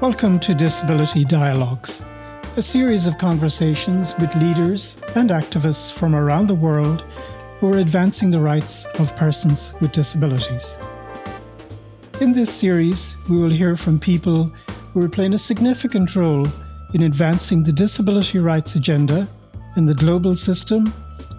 Welcome 0.00 0.40
to 0.40 0.54
Disability 0.54 1.26
Dialogues, 1.26 2.02
a 2.56 2.62
series 2.62 3.06
of 3.06 3.18
conversations 3.18 4.14
with 4.18 4.34
leaders 4.34 4.96
and 5.14 5.28
activists 5.28 5.92
from 5.92 6.14
around 6.14 6.46
the 6.46 6.54
world 6.54 7.02
who 7.58 7.70
are 7.74 7.76
advancing 7.76 8.30
the 8.30 8.40
rights 8.40 8.86
of 8.98 9.14
persons 9.16 9.74
with 9.78 9.92
disabilities. 9.92 10.78
In 12.22 12.32
this 12.32 12.50
series, 12.50 13.18
we 13.28 13.38
will 13.38 13.50
hear 13.50 13.76
from 13.76 13.98
people 13.98 14.44
who 14.94 15.04
are 15.04 15.08
playing 15.10 15.34
a 15.34 15.38
significant 15.38 16.16
role 16.16 16.46
in 16.94 17.02
advancing 17.02 17.62
the 17.62 17.70
disability 17.70 18.38
rights 18.38 18.76
agenda 18.76 19.28
in 19.76 19.84
the 19.84 19.92
global 19.92 20.34
system, 20.34 20.90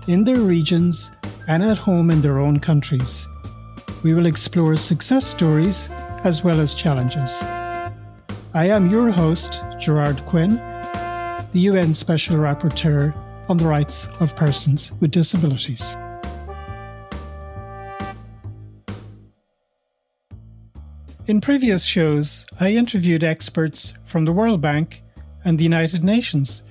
in 0.07 0.23
their 0.23 0.39
regions, 0.39 1.09
and 1.47 1.63
at 1.63 1.79
home 1.79 2.11
in 2.11 2.21
their 2.21 2.37
own 2.37 2.59
countries. 2.59 3.27
We 4.03 4.13
will 4.13 4.27
explore 4.27 4.75
success 4.75 5.25
stories 5.25 5.89
as 6.23 6.43
well 6.43 6.59
as 6.59 6.75
challenges. 6.75 7.43
I 8.53 8.67
am 8.67 8.91
your 8.91 9.11
host, 9.11 9.63
Gerard 9.79 10.25
Quinn, 10.25 10.55
the 11.53 11.59
UN 11.69 11.93
Special 11.93 12.35
Rapporteur 12.35 13.15
on 13.47 13.55
the 13.55 13.65
Rights 13.65 14.09
of 14.19 14.35
Persons 14.35 14.91
with 14.99 15.11
Disabilities. 15.11 15.95
In 21.27 21.39
previous 21.39 21.85
shows, 21.85 22.45
I 22.59 22.71
interviewed 22.71 23.23
experts 23.23 23.93
from 24.03 24.25
the 24.25 24.33
World 24.33 24.59
Bank 24.59 25.01
and 25.45 25.57
the 25.57 25.63
United 25.63 26.03
Nations 26.03 26.63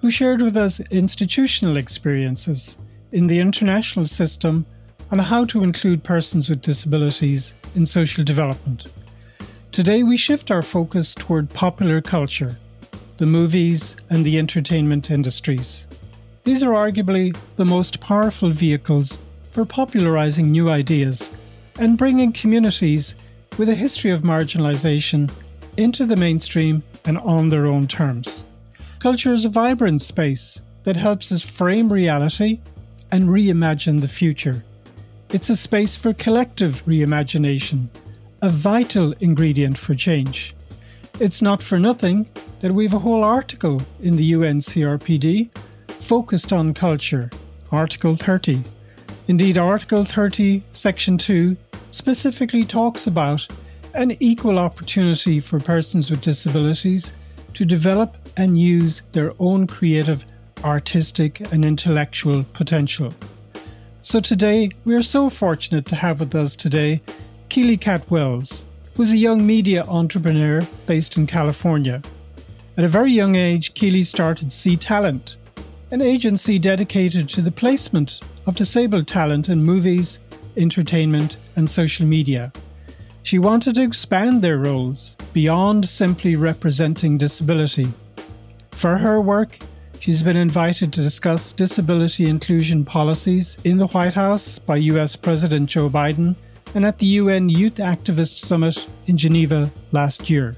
who 0.00 0.10
shared 0.10 0.40
with 0.40 0.56
us 0.56 0.80
institutional 0.90 1.76
experiences 1.76 2.78
in 3.12 3.26
the 3.26 3.38
international 3.38 4.06
system 4.06 4.64
on 5.10 5.18
how 5.18 5.44
to 5.44 5.62
include 5.62 6.02
persons 6.02 6.48
with 6.48 6.62
disabilities 6.62 7.54
in 7.74 7.84
social 7.84 8.24
development. 8.24 8.86
Today, 9.70 10.02
we 10.02 10.16
shift 10.16 10.50
our 10.50 10.62
focus 10.62 11.14
toward 11.14 11.50
popular 11.50 12.00
culture, 12.00 12.56
the 13.18 13.26
movies, 13.26 13.96
and 14.10 14.24
the 14.24 14.38
entertainment 14.38 15.10
industries. 15.10 15.86
These 16.44 16.62
are 16.62 16.72
arguably 16.72 17.36
the 17.56 17.66
most 17.66 18.00
powerful 18.00 18.50
vehicles 18.50 19.18
for 19.52 19.66
popularizing 19.66 20.50
new 20.50 20.70
ideas 20.70 21.30
and 21.78 21.98
bringing 21.98 22.32
communities 22.32 23.14
with 23.58 23.68
a 23.68 23.74
history 23.74 24.10
of 24.10 24.22
marginalization 24.22 25.30
into 25.76 26.06
the 26.06 26.16
mainstream 26.16 26.82
and 27.04 27.18
on 27.18 27.50
their 27.50 27.66
own 27.66 27.86
terms. 27.86 28.46
Culture 28.98 29.32
is 29.32 29.44
a 29.44 29.50
vibrant 29.50 30.00
space 30.02 30.62
that 30.84 30.96
helps 30.96 31.30
us 31.30 31.42
frame 31.42 31.92
reality 31.92 32.58
and 33.12 33.28
reimagine 33.28 34.00
the 34.00 34.08
future. 34.08 34.64
It's 35.30 35.50
a 35.50 35.56
space 35.56 35.94
for 35.94 36.14
collective 36.14 36.82
reimagination 36.86 37.88
a 38.40 38.50
vital 38.50 39.12
ingredient 39.20 39.76
for 39.76 39.94
change. 39.94 40.54
It's 41.18 41.42
not 41.42 41.62
for 41.62 41.78
nothing 41.78 42.28
that 42.60 42.72
we 42.72 42.84
have 42.84 42.94
a 42.94 43.00
whole 43.00 43.24
article 43.24 43.82
in 44.00 44.16
the 44.16 44.24
UN 44.26 44.60
CRPD 44.60 45.50
focused 45.88 46.52
on 46.52 46.74
culture, 46.74 47.30
Article 47.72 48.14
30. 48.14 48.62
Indeed, 49.26 49.58
Article 49.58 50.04
30, 50.04 50.62
Section 50.72 51.18
2 51.18 51.56
specifically 51.90 52.64
talks 52.64 53.06
about 53.08 53.46
an 53.94 54.16
equal 54.20 54.58
opportunity 54.58 55.40
for 55.40 55.58
persons 55.58 56.10
with 56.10 56.20
disabilities 56.20 57.14
to 57.54 57.64
develop 57.64 58.16
and 58.36 58.60
use 58.60 59.02
their 59.10 59.32
own 59.40 59.66
creative, 59.66 60.24
artistic, 60.62 61.40
and 61.52 61.64
intellectual 61.64 62.44
potential. 62.52 63.12
So 64.00 64.20
today, 64.20 64.70
we 64.84 64.94
are 64.94 65.02
so 65.02 65.28
fortunate 65.28 65.84
to 65.86 65.96
have 65.96 66.20
with 66.20 66.34
us 66.36 66.54
today 66.54 67.02
Keely 67.48 67.78
Cat 67.78 68.10
Wells 68.10 68.66
was 68.98 69.10
a 69.10 69.16
young 69.16 69.46
media 69.46 69.84
entrepreneur 69.84 70.60
based 70.86 71.16
in 71.16 71.26
California. 71.26 72.02
At 72.76 72.84
a 72.84 72.88
very 72.88 73.10
young 73.10 73.36
age, 73.36 73.72
Keely 73.72 74.02
started 74.02 74.52
C-Talent, 74.52 75.36
an 75.90 76.02
agency 76.02 76.58
dedicated 76.58 77.26
to 77.30 77.40
the 77.40 77.50
placement 77.50 78.20
of 78.46 78.54
disabled 78.54 79.08
talent 79.08 79.48
in 79.48 79.64
movies, 79.64 80.20
entertainment, 80.58 81.38
and 81.56 81.70
social 81.70 82.04
media. 82.04 82.52
She 83.22 83.38
wanted 83.38 83.76
to 83.76 83.82
expand 83.82 84.42
their 84.42 84.58
roles 84.58 85.16
beyond 85.32 85.88
simply 85.88 86.36
representing 86.36 87.16
disability. 87.16 87.88
For 88.72 88.98
her 88.98 89.22
work, 89.22 89.58
she's 90.00 90.22
been 90.22 90.36
invited 90.36 90.92
to 90.92 91.02
discuss 91.02 91.54
disability 91.54 92.28
inclusion 92.28 92.84
policies 92.84 93.56
in 93.64 93.78
the 93.78 93.86
White 93.86 94.14
House 94.14 94.58
by 94.58 94.76
US 94.76 95.16
President 95.16 95.70
Joe 95.70 95.88
Biden 95.88 96.36
and 96.74 96.84
at 96.84 96.98
the 96.98 97.06
UN 97.06 97.48
Youth 97.48 97.76
Activist 97.76 98.38
Summit 98.38 98.86
in 99.06 99.16
Geneva 99.16 99.70
last 99.92 100.28
year. 100.28 100.56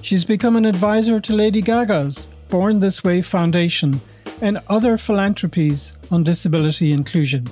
She's 0.00 0.24
become 0.24 0.56
an 0.56 0.64
advisor 0.64 1.20
to 1.20 1.32
Lady 1.32 1.60
Gaga's 1.60 2.28
Born 2.48 2.80
This 2.80 3.04
Way 3.04 3.22
Foundation 3.22 4.00
and 4.40 4.60
other 4.68 4.98
philanthropies 4.98 5.96
on 6.10 6.24
disability 6.24 6.92
inclusion. 6.92 7.46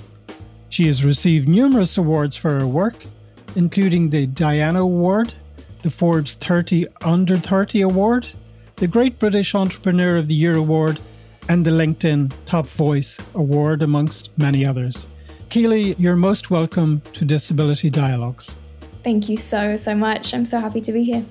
She 0.69 0.87
has 0.87 1.05
received 1.05 1.47
numerous 1.47 1.97
awards 1.97 2.37
for 2.37 2.59
her 2.59 2.67
work, 2.67 2.95
including 3.55 4.09
the 4.09 4.25
Diana 4.25 4.81
Award, 4.81 5.33
the 5.81 5.89
Forbes 5.89 6.35
30 6.35 6.87
Under 7.01 7.37
30 7.37 7.81
Award, 7.81 8.27
the 8.75 8.87
Great 8.87 9.17
British 9.19 9.55
Entrepreneur 9.55 10.17
of 10.17 10.27
the 10.27 10.35
Year 10.35 10.57
Award, 10.57 10.99
and 11.49 11.65
the 11.65 11.71
LinkedIn 11.71 12.33
Top 12.45 12.67
Voice 12.67 13.19
Award, 13.33 13.81
amongst 13.81 14.37
many 14.37 14.65
others. 14.65 15.09
Keely, 15.51 15.95
you're 15.95 16.15
most 16.15 16.49
welcome 16.49 17.01
to 17.11 17.25
Disability 17.25 17.89
Dialogues. 17.89 18.55
Thank 19.03 19.27
you 19.27 19.35
so, 19.35 19.75
so 19.75 19.93
much. 19.93 20.33
I'm 20.33 20.45
so 20.45 20.61
happy 20.61 20.79
to 20.79 20.93
be 20.93 21.03
here. 21.03 21.25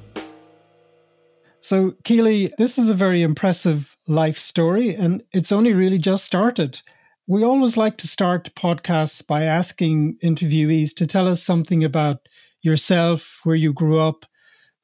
So, 1.60 1.92
Keely, 2.04 2.52
this 2.58 2.76
is 2.76 2.90
a 2.90 2.94
very 2.94 3.22
impressive 3.22 3.96
life 4.06 4.36
story, 4.36 4.94
and 4.94 5.22
it's 5.32 5.50
only 5.50 5.72
really 5.72 5.96
just 5.96 6.26
started. 6.26 6.82
We 7.26 7.42
always 7.44 7.78
like 7.78 7.96
to 7.96 8.06
start 8.06 8.54
podcasts 8.54 9.26
by 9.26 9.44
asking 9.44 10.18
interviewees 10.22 10.94
to 10.96 11.06
tell 11.06 11.26
us 11.26 11.42
something 11.42 11.82
about 11.82 12.18
yourself, 12.60 13.40
where 13.44 13.56
you 13.56 13.72
grew 13.72 14.00
up, 14.00 14.26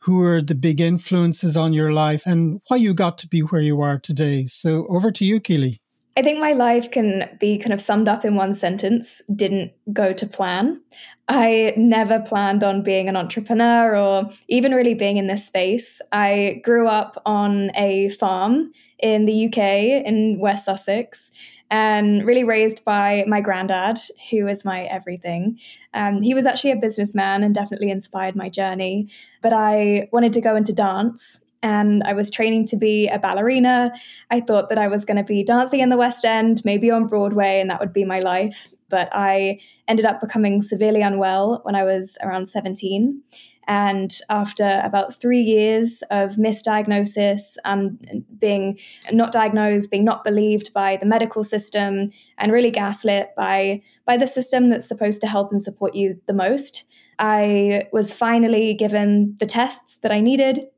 who 0.01 0.17
were 0.17 0.41
the 0.41 0.55
big 0.55 0.81
influences 0.81 1.59
on 1.59 1.75
your 1.75 1.93
life, 1.93 2.23
and 2.25 2.63
why 2.69 2.79
you 2.79 2.95
got 2.95 3.19
to 3.19 3.29
be 3.29 3.41
where 3.41 3.61
you 3.61 3.83
are 3.83 3.99
today. 3.99 4.47
So, 4.47 4.87
over 4.87 5.11
to 5.13 5.27
you, 5.27 5.41
Keely. 5.41 5.83
I 6.19 6.23
think 6.23 6.39
my 6.39 6.53
life 6.53 6.91
can 6.91 7.37
be 7.39 7.59
kind 7.59 7.75
of 7.75 7.81
summed 7.81 8.09
up 8.09 8.25
in 8.25 8.37
one 8.37 8.55
sentence 8.55 9.21
didn't 9.35 9.73
go 9.93 10.15
to 10.15 10.27
plan. 10.27 10.81
I 11.29 11.75
never 11.77 12.21
planned 12.21 12.65
on 12.65 12.83
being 12.83 13.09
an 13.09 13.17
entrepreneur 13.17 13.95
or 13.95 14.31
even 14.49 14.73
really 14.73 14.95
being 14.95 15.19
in 15.19 15.27
this 15.27 15.45
space. 15.45 16.01
I 16.13 16.63
grew 16.65 16.89
up 16.89 17.21
on 17.27 17.71
a 17.75 18.09
farm 18.11 18.73
in 18.99 19.27
the 19.27 19.47
UK 19.47 19.59
in 20.07 20.39
West 20.39 20.65
Sussex 20.65 21.33
and 21.71 22.25
really 22.25 22.45
raised 22.45 22.85
by 22.85 23.25
my 23.27 23.41
granddad, 23.41 23.99
who 24.31 24.47
is 24.47 24.65
my 24.65 24.85
everything. 24.85 25.59
Um, 25.93 26.23
he 26.23 26.33
was 26.33 26.47
actually 26.47 26.71
a 26.71 26.77
businessman 26.77 27.43
and 27.43 27.55
definitely 27.55 27.91
inspired 27.91 28.37
my 28.37 28.49
journey. 28.49 29.11
But 29.43 29.53
I 29.53 30.09
wanted 30.13 30.33
to 30.35 30.41
go 30.41 30.57
into 30.57 30.73
dance 30.73 31.46
and 31.67 32.05
I 32.05 32.13
was 32.13 32.31
training 32.31 32.67
to 32.67 32.77
be 32.77 33.09
a 33.09 33.19
ballerina. 33.19 33.93
I 34.31 34.39
thought 34.39 34.69
that 34.69 34.79
I 34.79 34.87
was 34.87 35.05
going 35.05 35.17
to 35.17 35.25
be 35.25 35.43
dancing 35.43 35.81
in 35.81 35.89
the 35.89 35.97
West 35.97 36.25
End, 36.25 36.63
maybe 36.65 36.93
on 36.93 37.09
Broadway, 37.09 37.61
and 37.61 37.69
that 37.71 37.81
would 37.81 37.93
be 37.93 38.05
my 38.05 38.21
life. 38.21 38.69
But 38.89 39.09
I 39.11 39.59
ended 39.89 40.07
up 40.07 40.21
becoming 40.21 40.63
severely 40.63 41.03
unwell 41.03 41.63
when 41.65 41.75
I 41.75 41.83
was 41.83 42.19
around 42.23 42.47
17. 42.47 43.21
And 43.67 44.17
after 44.31 44.81
about 44.85 45.21
three 45.21 45.41
years 45.41 46.05
of 46.13 46.35
misdiagnosis 46.35 47.57
and 47.65 48.25
being 48.39 48.79
not 49.11 49.33
diagnosed, 49.33 49.91
being 49.91 50.05
not 50.05 50.23
believed 50.23 50.73
by 50.73 50.95
the 50.95 51.07
medical 51.07 51.43
system, 51.43 52.11
and 52.39 52.53
really 52.53 52.71
gaslit 52.71 53.31
by, 53.37 53.83
by 54.05 54.17
the 54.17 54.29
system 54.29 54.69
that's 54.69 54.87
supposed 54.87 55.21
to 55.23 55.27
help 55.27 55.51
and 55.51 55.61
support 55.61 55.97
you 55.97 56.21
the 56.27 56.33
most, 56.33 56.85
I 57.19 57.89
was 57.93 58.13
finally 58.13 58.73
given 58.73 59.35
the 59.41 59.47
tests 59.47 59.97
that 59.99 60.13
I 60.13 60.21
needed 60.21 60.69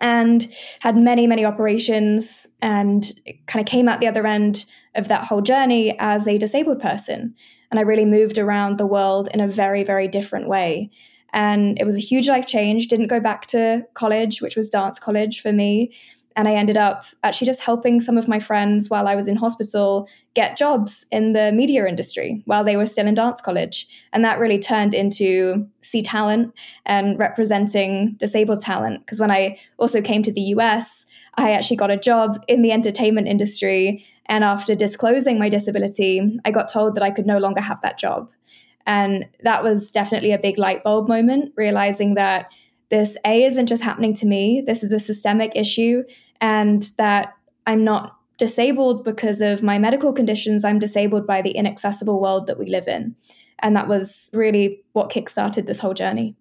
and 0.00 0.48
had 0.80 0.96
many, 0.96 1.26
many 1.26 1.44
operations 1.44 2.56
and 2.62 3.12
kind 3.46 3.62
of 3.62 3.70
came 3.70 3.88
out 3.88 4.00
the 4.00 4.06
other 4.06 4.26
end 4.26 4.66
of 4.94 5.08
that 5.08 5.24
whole 5.24 5.40
journey 5.40 5.96
as 5.98 6.28
a 6.28 6.38
disabled 6.38 6.80
person. 6.80 7.34
And 7.70 7.78
I 7.78 7.82
really 7.82 8.04
moved 8.04 8.38
around 8.38 8.78
the 8.78 8.86
world 8.86 9.28
in 9.32 9.40
a 9.40 9.48
very, 9.48 9.84
very 9.84 10.08
different 10.08 10.48
way. 10.48 10.90
And 11.32 11.78
it 11.78 11.84
was 11.84 11.96
a 11.96 12.00
huge 12.00 12.28
life 12.28 12.46
change. 12.46 12.88
Didn't 12.88 13.06
go 13.06 13.20
back 13.20 13.46
to 13.48 13.86
college, 13.94 14.42
which 14.42 14.56
was 14.56 14.68
dance 14.68 14.98
college 14.98 15.40
for 15.40 15.52
me. 15.52 15.92
And 16.36 16.46
I 16.46 16.54
ended 16.54 16.76
up 16.76 17.04
actually 17.24 17.46
just 17.46 17.62
helping 17.62 18.00
some 18.00 18.16
of 18.16 18.28
my 18.28 18.38
friends 18.38 18.88
while 18.88 19.08
I 19.08 19.14
was 19.14 19.26
in 19.26 19.36
hospital 19.36 20.08
get 20.34 20.56
jobs 20.56 21.04
in 21.10 21.32
the 21.32 21.50
media 21.50 21.86
industry 21.86 22.42
while 22.44 22.62
they 22.62 22.76
were 22.76 22.86
still 22.86 23.06
in 23.06 23.14
dance 23.14 23.40
college. 23.40 23.88
And 24.12 24.24
that 24.24 24.38
really 24.38 24.58
turned 24.58 24.94
into 24.94 25.66
C-Talent 25.80 26.54
and 26.86 27.18
representing 27.18 28.14
disabled 28.18 28.60
talent. 28.60 29.04
Because 29.04 29.20
when 29.20 29.30
I 29.30 29.58
also 29.76 30.00
came 30.00 30.22
to 30.22 30.32
the 30.32 30.40
US, 30.54 31.04
I 31.34 31.52
actually 31.52 31.76
got 31.76 31.90
a 31.90 31.96
job 31.96 32.42
in 32.46 32.62
the 32.62 32.72
entertainment 32.72 33.26
industry. 33.26 34.04
And 34.26 34.44
after 34.44 34.74
disclosing 34.74 35.38
my 35.38 35.48
disability, 35.48 36.38
I 36.44 36.52
got 36.52 36.68
told 36.68 36.94
that 36.94 37.02
I 37.02 37.10
could 37.10 37.26
no 37.26 37.38
longer 37.38 37.60
have 37.60 37.80
that 37.80 37.98
job. 37.98 38.30
And 38.86 39.26
that 39.42 39.62
was 39.62 39.90
definitely 39.90 40.32
a 40.32 40.38
big 40.38 40.58
light 40.58 40.82
bulb 40.82 41.08
moment, 41.08 41.52
realizing 41.56 42.14
that 42.14 42.46
this 42.90 43.16
A 43.24 43.44
isn't 43.44 43.66
just 43.66 43.82
happening 43.82 44.14
to 44.14 44.26
me, 44.26 44.62
this 44.66 44.82
is 44.82 44.92
a 44.92 45.00
systemic 45.00 45.52
issue, 45.54 46.02
and 46.40 46.90
that 46.98 47.34
I'm 47.66 47.84
not 47.84 48.16
disabled 48.36 49.04
because 49.04 49.40
of 49.40 49.62
my 49.62 49.78
medical 49.78 50.12
conditions. 50.12 50.64
I'm 50.64 50.78
disabled 50.78 51.26
by 51.26 51.42
the 51.42 51.50
inaccessible 51.50 52.20
world 52.20 52.46
that 52.46 52.58
we 52.58 52.66
live 52.66 52.88
in. 52.88 53.14
And 53.58 53.76
that 53.76 53.86
was 53.86 54.30
really 54.32 54.82
what 54.92 55.10
kickstarted 55.10 55.66
this 55.66 55.78
whole 55.78 55.94
journey. 55.94 56.36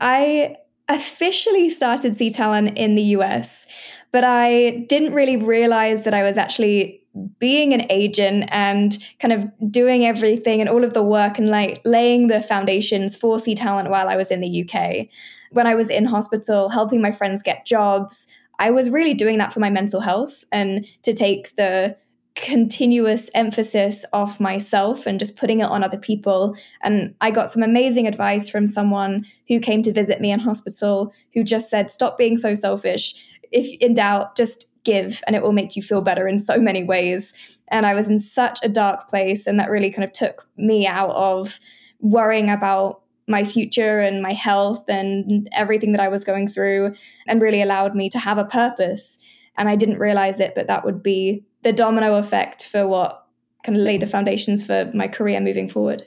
I 0.00 0.56
officially 0.88 1.68
started 1.68 2.16
C 2.16 2.30
Talent 2.30 2.78
in 2.78 2.94
the 2.94 3.02
US, 3.02 3.66
but 4.10 4.24
I 4.24 4.86
didn't 4.88 5.12
really 5.12 5.36
realize 5.36 6.04
that 6.04 6.14
I 6.14 6.22
was 6.22 6.38
actually 6.38 7.02
being 7.38 7.72
an 7.72 7.86
agent 7.90 8.48
and 8.48 8.98
kind 9.20 9.32
of 9.32 9.50
doing 9.70 10.04
everything 10.04 10.60
and 10.60 10.68
all 10.68 10.84
of 10.84 10.92
the 10.92 11.02
work 11.02 11.38
and 11.38 11.48
like 11.48 11.80
laying 11.84 12.26
the 12.26 12.40
foundations 12.40 13.16
for 13.16 13.38
C 13.38 13.54
Talent 13.54 13.90
while 13.90 14.08
I 14.08 14.16
was 14.16 14.30
in 14.30 14.40
the 14.40 14.64
UK. 14.64 15.08
When 15.52 15.66
I 15.66 15.74
was 15.74 15.90
in 15.90 16.04
hospital, 16.04 16.68
helping 16.68 17.00
my 17.00 17.12
friends 17.12 17.42
get 17.42 17.66
jobs, 17.66 18.26
I 18.58 18.70
was 18.70 18.90
really 18.90 19.14
doing 19.14 19.38
that 19.38 19.52
for 19.52 19.60
my 19.60 19.70
mental 19.70 20.00
health 20.00 20.44
and 20.50 20.86
to 21.02 21.12
take 21.12 21.56
the 21.56 21.96
continuous 22.36 23.30
emphasis 23.34 24.04
off 24.12 24.38
myself 24.38 25.06
and 25.06 25.18
just 25.18 25.36
putting 25.36 25.60
it 25.60 25.64
on 25.64 25.82
other 25.82 25.98
people. 25.98 26.54
And 26.82 27.14
I 27.20 27.30
got 27.30 27.50
some 27.50 27.62
amazing 27.62 28.06
advice 28.06 28.48
from 28.48 28.66
someone 28.66 29.24
who 29.48 29.58
came 29.58 29.82
to 29.82 29.92
visit 29.92 30.20
me 30.20 30.30
in 30.30 30.40
hospital 30.40 31.12
who 31.32 31.42
just 31.42 31.70
said, 31.70 31.90
Stop 31.90 32.18
being 32.18 32.36
so 32.36 32.54
selfish. 32.54 33.14
If 33.50 33.66
in 33.80 33.94
doubt, 33.94 34.36
just 34.36 34.66
give 34.86 35.22
and 35.26 35.36
it 35.36 35.42
will 35.42 35.52
make 35.52 35.76
you 35.76 35.82
feel 35.82 36.00
better 36.00 36.26
in 36.26 36.38
so 36.38 36.58
many 36.58 36.82
ways. 36.82 37.34
And 37.68 37.84
I 37.84 37.92
was 37.92 38.08
in 38.08 38.18
such 38.18 38.58
a 38.62 38.68
dark 38.68 39.08
place, 39.08 39.46
and 39.46 39.60
that 39.60 39.68
really 39.68 39.90
kind 39.90 40.04
of 40.04 40.12
took 40.12 40.48
me 40.56 40.86
out 40.86 41.10
of 41.10 41.60
worrying 42.00 42.48
about 42.48 43.02
my 43.28 43.44
future 43.44 43.98
and 43.98 44.22
my 44.22 44.32
health 44.32 44.84
and 44.88 45.48
everything 45.52 45.90
that 45.92 46.00
I 46.00 46.08
was 46.08 46.24
going 46.24 46.46
through, 46.46 46.94
and 47.26 47.42
really 47.42 47.60
allowed 47.60 47.94
me 47.94 48.08
to 48.10 48.18
have 48.18 48.38
a 48.38 48.44
purpose. 48.44 49.18
And 49.58 49.68
I 49.68 49.74
didn't 49.74 49.98
realize 49.98 50.38
it, 50.38 50.54
but 50.54 50.68
that 50.68 50.84
would 50.84 51.02
be 51.02 51.44
the 51.62 51.72
domino 51.72 52.14
effect 52.14 52.64
for 52.64 52.86
what 52.86 53.26
kind 53.64 53.76
of 53.76 53.82
laid 53.82 54.00
the 54.00 54.06
foundations 54.06 54.64
for 54.64 54.90
my 54.94 55.08
career 55.08 55.40
moving 55.40 55.68
forward. 55.68 56.06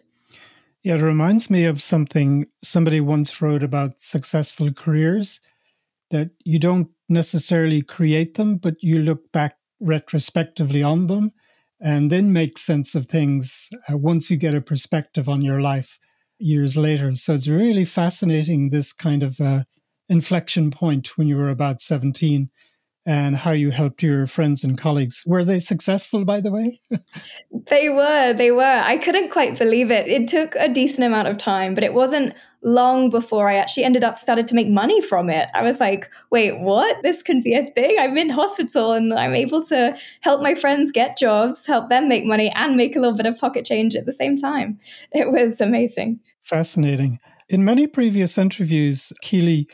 Yeah, 0.83 0.95
it 0.95 1.01
reminds 1.01 1.49
me 1.49 1.65
of 1.65 1.81
something 1.81 2.45
somebody 2.63 3.01
once 3.01 3.41
wrote 3.41 3.63
about 3.63 3.99
successful 3.99 4.71
careers 4.71 5.41
that 6.09 6.29
you 6.45 6.57
don't 6.57 6.87
necessarily 7.09 7.81
create 7.81 8.35
them, 8.35 8.57
but 8.57 8.75
you 8.81 8.99
look 8.99 9.31
back 9.31 9.55
retrospectively 9.79 10.83
on 10.83 11.07
them 11.07 11.31
and 11.81 12.11
then 12.11 12.33
make 12.33 12.57
sense 12.57 12.95
of 12.95 13.05
things 13.05 13.69
uh, 13.89 13.97
once 13.97 14.29
you 14.29 14.37
get 14.37 14.53
a 14.53 14.61
perspective 14.61 15.29
on 15.29 15.41
your 15.41 15.61
life 15.61 15.99
years 16.37 16.75
later. 16.77 17.15
So 17.15 17.33
it's 17.33 17.47
really 17.47 17.85
fascinating 17.85 18.69
this 18.69 18.93
kind 18.93 19.23
of 19.23 19.39
uh, 19.39 19.63
inflection 20.09 20.71
point 20.71 21.17
when 21.17 21.27
you 21.27 21.37
were 21.37 21.49
about 21.49 21.81
17 21.81 22.49
and 23.05 23.37
how 23.37 23.51
you 23.51 23.71
helped 23.71 24.03
your 24.03 24.27
friends 24.27 24.63
and 24.63 24.77
colleagues. 24.77 25.23
Were 25.25 25.45
they 25.45 25.59
successful, 25.59 26.25
by 26.25 26.41
the 26.41 26.51
way? 26.51 26.79
they 27.67 27.89
were. 27.89 28.33
They 28.33 28.51
were. 28.51 28.81
I 28.85 28.97
couldn't 28.97 29.31
quite 29.31 29.57
believe 29.57 29.89
it. 29.89 30.07
It 30.07 30.27
took 30.27 30.55
a 30.55 30.69
decent 30.69 31.07
amount 31.07 31.27
of 31.27 31.37
time, 31.37 31.75
but 31.75 31.83
it 31.83 31.93
wasn't 31.93 32.33
long 32.63 33.09
before 33.09 33.49
I 33.49 33.55
actually 33.55 33.83
ended 33.83 34.03
up 34.03 34.17
started 34.17 34.47
to 34.47 34.55
make 34.55 34.67
money 34.67 35.01
from 35.01 35.29
it. 35.29 35.49
I 35.53 35.63
was 35.63 35.79
like, 35.79 36.09
wait, 36.29 36.59
what? 36.59 37.01
This 37.03 37.23
can 37.23 37.41
be 37.41 37.55
a 37.55 37.63
thing. 37.63 37.95
I'm 37.99 38.17
in 38.17 38.29
hospital 38.29 38.91
and 38.91 39.13
I'm 39.13 39.33
able 39.33 39.63
to 39.65 39.97
help 40.21 40.41
my 40.41 40.55
friends 40.55 40.91
get 40.91 41.17
jobs, 41.17 41.65
help 41.65 41.89
them 41.89 42.09
make 42.09 42.25
money, 42.25 42.51
and 42.55 42.75
make 42.75 42.95
a 42.95 42.99
little 42.99 43.15
bit 43.15 43.25
of 43.25 43.37
pocket 43.37 43.65
change 43.65 43.95
at 43.95 44.05
the 44.05 44.13
same 44.13 44.35
time. 44.35 44.79
It 45.11 45.31
was 45.31 45.61
amazing. 45.61 46.19
Fascinating. 46.43 47.19
In 47.47 47.63
many 47.63 47.87
previous 47.87 48.37
interviews, 48.37 49.13
Keely, 49.21 49.67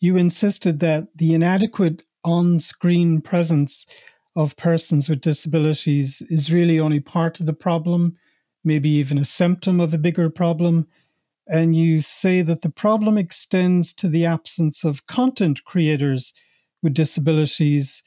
you 0.00 0.16
insisted 0.16 0.80
that 0.80 1.08
the 1.16 1.34
inadequate 1.34 2.04
on 2.24 2.58
screen 2.58 3.20
presence 3.20 3.86
of 4.36 4.56
persons 4.56 5.08
with 5.08 5.20
disabilities 5.20 6.22
is 6.28 6.52
really 6.52 6.78
only 6.78 7.00
part 7.00 7.40
of 7.40 7.46
the 7.46 7.52
problem, 7.52 8.16
maybe 8.64 8.88
even 8.88 9.18
a 9.18 9.24
symptom 9.24 9.80
of 9.80 9.92
a 9.92 9.98
bigger 9.98 10.30
problem. 10.30 10.86
And 11.48 11.74
you 11.74 12.00
say 12.00 12.42
that 12.42 12.60
the 12.60 12.70
problem 12.70 13.16
extends 13.16 13.92
to 13.94 14.08
the 14.08 14.26
absence 14.26 14.84
of 14.84 15.06
content 15.06 15.64
creators 15.64 16.34
with 16.82 16.94
disabilities. 16.94 18.02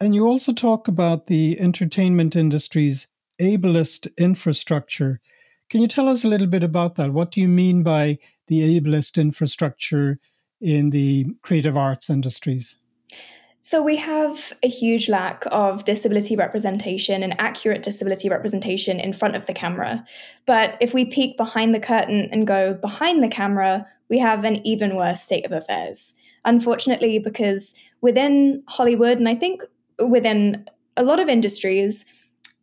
And 0.00 0.14
you 0.14 0.26
also 0.26 0.54
talk 0.54 0.88
about 0.88 1.26
the 1.26 1.60
entertainment 1.60 2.34
industry's 2.34 3.06
ableist 3.40 4.08
infrastructure. 4.16 5.20
Can 5.68 5.82
you 5.82 5.88
tell 5.88 6.08
us 6.08 6.24
a 6.24 6.28
little 6.28 6.46
bit 6.46 6.62
about 6.62 6.96
that? 6.96 7.12
What 7.12 7.32
do 7.32 7.40
you 7.40 7.48
mean 7.48 7.82
by 7.82 8.18
the 8.46 8.80
ableist 8.80 9.20
infrastructure 9.20 10.18
in 10.60 10.90
the 10.90 11.26
creative 11.42 11.76
arts 11.76 12.08
industries? 12.08 12.78
So, 13.62 13.82
we 13.82 13.96
have 13.96 14.54
a 14.62 14.68
huge 14.68 15.08
lack 15.08 15.44
of 15.50 15.84
disability 15.84 16.34
representation 16.34 17.22
and 17.22 17.38
accurate 17.38 17.82
disability 17.82 18.30
representation 18.30 18.98
in 18.98 19.12
front 19.12 19.36
of 19.36 19.46
the 19.46 19.52
camera. 19.52 20.04
But 20.46 20.78
if 20.80 20.94
we 20.94 21.04
peek 21.04 21.36
behind 21.36 21.74
the 21.74 21.80
curtain 21.80 22.30
and 22.32 22.46
go 22.46 22.72
behind 22.72 23.22
the 23.22 23.28
camera, 23.28 23.86
we 24.08 24.18
have 24.18 24.44
an 24.44 24.66
even 24.66 24.96
worse 24.96 25.22
state 25.22 25.44
of 25.44 25.52
affairs. 25.52 26.14
Unfortunately, 26.44 27.18
because 27.18 27.74
within 28.00 28.62
Hollywood, 28.66 29.18
and 29.18 29.28
I 29.28 29.34
think 29.34 29.62
within 29.98 30.66
a 30.96 31.02
lot 31.02 31.20
of 31.20 31.28
industries, 31.28 32.06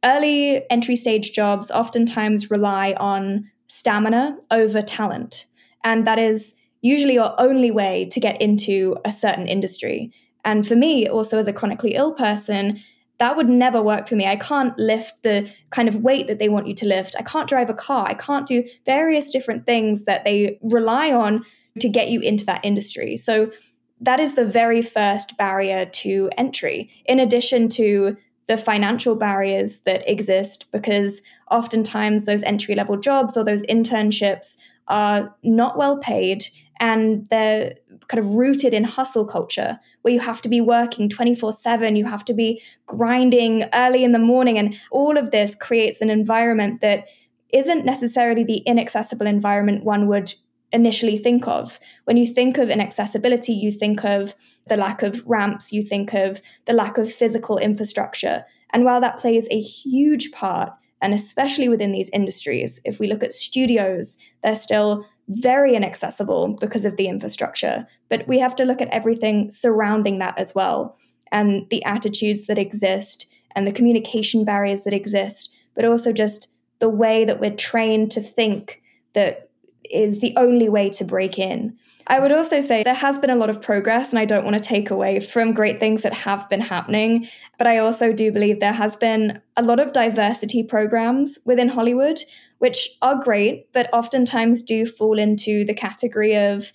early 0.03 0.67
entry 0.71 0.95
stage 0.95 1.31
jobs 1.31 1.69
oftentimes 1.69 2.49
rely 2.49 2.95
on 2.99 3.51
stamina 3.67 4.37
over 4.49 4.81
talent. 4.81 5.45
And 5.83 6.07
that 6.07 6.17
is 6.17 6.57
usually 6.81 7.15
your 7.15 7.39
only 7.39 7.69
way 7.69 8.05
to 8.11 8.19
get 8.19 8.41
into 8.41 8.97
a 9.05 9.11
certain 9.11 9.47
industry. 9.47 10.11
And 10.47 10.65
for 10.65 10.77
me, 10.77 11.07
also 11.07 11.37
as 11.37 11.49
a 11.49 11.53
chronically 11.53 11.93
ill 11.93 12.13
person, 12.13 12.79
that 13.19 13.35
would 13.35 13.49
never 13.49 13.81
work 13.81 14.07
for 14.07 14.15
me. 14.15 14.25
I 14.25 14.37
can't 14.37 14.77
lift 14.79 15.21
the 15.23 15.51
kind 15.71 15.89
of 15.89 15.97
weight 15.97 16.27
that 16.27 16.39
they 16.39 16.47
want 16.47 16.67
you 16.67 16.73
to 16.75 16.85
lift. 16.85 17.15
I 17.19 17.23
can't 17.23 17.49
drive 17.49 17.69
a 17.69 17.73
car. 17.73 18.07
I 18.07 18.13
can't 18.13 18.47
do 18.47 18.63
various 18.85 19.29
different 19.29 19.65
things 19.65 20.05
that 20.05 20.23
they 20.23 20.57
rely 20.61 21.11
on 21.11 21.43
to 21.81 21.89
get 21.89 22.09
you 22.09 22.21
into 22.21 22.45
that 22.45 22.63
industry. 22.63 23.17
So 23.17 23.51
that 23.99 24.21
is 24.21 24.35
the 24.35 24.45
very 24.45 24.81
first 24.81 25.35
barrier 25.35 25.85
to 25.85 26.29
entry, 26.37 26.91
in 27.05 27.19
addition 27.19 27.67
to 27.69 28.15
the 28.47 28.55
financial 28.55 29.15
barriers 29.15 29.81
that 29.81 30.09
exist, 30.09 30.71
because 30.71 31.21
oftentimes 31.51 32.23
those 32.23 32.43
entry 32.43 32.73
level 32.73 32.95
jobs 32.95 33.35
or 33.35 33.43
those 33.43 33.63
internships 33.63 34.57
are 34.87 35.35
not 35.43 35.77
well 35.77 35.97
paid 35.97 36.45
and 36.79 37.27
they're 37.29 37.73
kind 38.07 38.23
of 38.23 38.31
rooted 38.31 38.73
in 38.73 38.83
hustle 38.83 39.25
culture 39.25 39.79
where 40.01 40.13
you 40.13 40.19
have 40.19 40.41
to 40.41 40.49
be 40.49 40.61
working 40.61 41.09
24 41.09 41.53
7 41.53 41.95
you 41.95 42.05
have 42.05 42.23
to 42.25 42.33
be 42.33 42.61
grinding 42.85 43.65
early 43.73 44.03
in 44.03 44.11
the 44.11 44.19
morning 44.19 44.57
and 44.57 44.75
all 44.91 45.17
of 45.17 45.31
this 45.31 45.55
creates 45.55 46.01
an 46.01 46.09
environment 46.09 46.81
that 46.81 47.05
isn't 47.53 47.85
necessarily 47.85 48.43
the 48.43 48.57
inaccessible 48.59 49.27
environment 49.27 49.83
one 49.83 50.07
would 50.07 50.33
initially 50.71 51.17
think 51.17 51.47
of. 51.47 51.79
When 52.03 52.17
you 52.17 52.27
think 52.27 52.57
of 52.57 52.69
inaccessibility 52.69 53.53
you 53.53 53.71
think 53.71 54.03
of 54.03 54.35
the 54.67 54.77
lack 54.77 55.01
of 55.01 55.23
ramps 55.25 55.71
you 55.71 55.81
think 55.81 56.13
of 56.13 56.41
the 56.65 56.73
lack 56.73 56.97
of 56.97 57.11
physical 57.11 57.57
infrastructure. 57.57 58.45
And 58.73 58.83
while 58.83 58.99
that 59.01 59.17
plays 59.17 59.47
a 59.49 59.59
huge 59.59 60.31
part 60.31 60.73
and 61.01 61.13
especially 61.13 61.69
within 61.69 61.91
these 61.91 62.09
industries 62.09 62.81
if 62.83 62.99
we 62.99 63.07
look 63.07 63.23
at 63.23 63.33
studios 63.33 64.17
they're 64.43 64.55
still 64.55 65.05
very 65.29 65.75
inaccessible 65.75 66.55
because 66.59 66.85
of 66.85 66.95
the 66.95 67.07
infrastructure. 67.07 67.87
But 68.09 68.27
we 68.27 68.39
have 68.39 68.55
to 68.57 68.65
look 68.65 68.81
at 68.81 68.89
everything 68.89 69.51
surrounding 69.51 70.19
that 70.19 70.37
as 70.37 70.55
well 70.55 70.97
and 71.31 71.67
the 71.69 71.83
attitudes 71.83 72.45
that 72.47 72.57
exist 72.57 73.27
and 73.55 73.67
the 73.67 73.71
communication 73.71 74.45
barriers 74.45 74.83
that 74.83 74.93
exist, 74.93 75.53
but 75.75 75.85
also 75.85 76.13
just 76.13 76.49
the 76.79 76.89
way 76.89 77.25
that 77.25 77.39
we're 77.39 77.55
trained 77.55 78.11
to 78.11 78.21
think 78.21 78.81
that 79.13 79.46
is 79.89 80.19
the 80.19 80.33
only 80.35 80.69
way 80.69 80.89
to 80.89 81.05
break 81.05 81.39
in. 81.39 81.77
I 82.07 82.19
would 82.19 82.31
also 82.31 82.61
say 82.61 82.83
there 82.83 82.93
has 82.93 83.19
been 83.19 83.29
a 83.29 83.35
lot 83.35 83.49
of 83.49 83.61
progress, 83.61 84.09
and 84.09 84.19
I 84.19 84.25
don't 84.25 84.43
want 84.43 84.55
to 84.55 84.61
take 84.61 84.89
away 84.89 85.19
from 85.19 85.53
great 85.53 85.79
things 85.79 86.03
that 86.03 86.13
have 86.13 86.49
been 86.49 86.61
happening. 86.61 87.27
But 87.57 87.67
I 87.67 87.77
also 87.77 88.13
do 88.13 88.31
believe 88.31 88.59
there 88.59 88.73
has 88.73 88.95
been 88.95 89.41
a 89.55 89.61
lot 89.61 89.79
of 89.79 89.93
diversity 89.93 90.63
programs 90.63 91.39
within 91.45 91.69
Hollywood, 91.69 92.19
which 92.59 92.89
are 93.01 93.19
great, 93.21 93.71
but 93.73 93.89
oftentimes 93.93 94.61
do 94.61 94.85
fall 94.85 95.19
into 95.19 95.65
the 95.65 95.73
category 95.73 96.35
of 96.35 96.71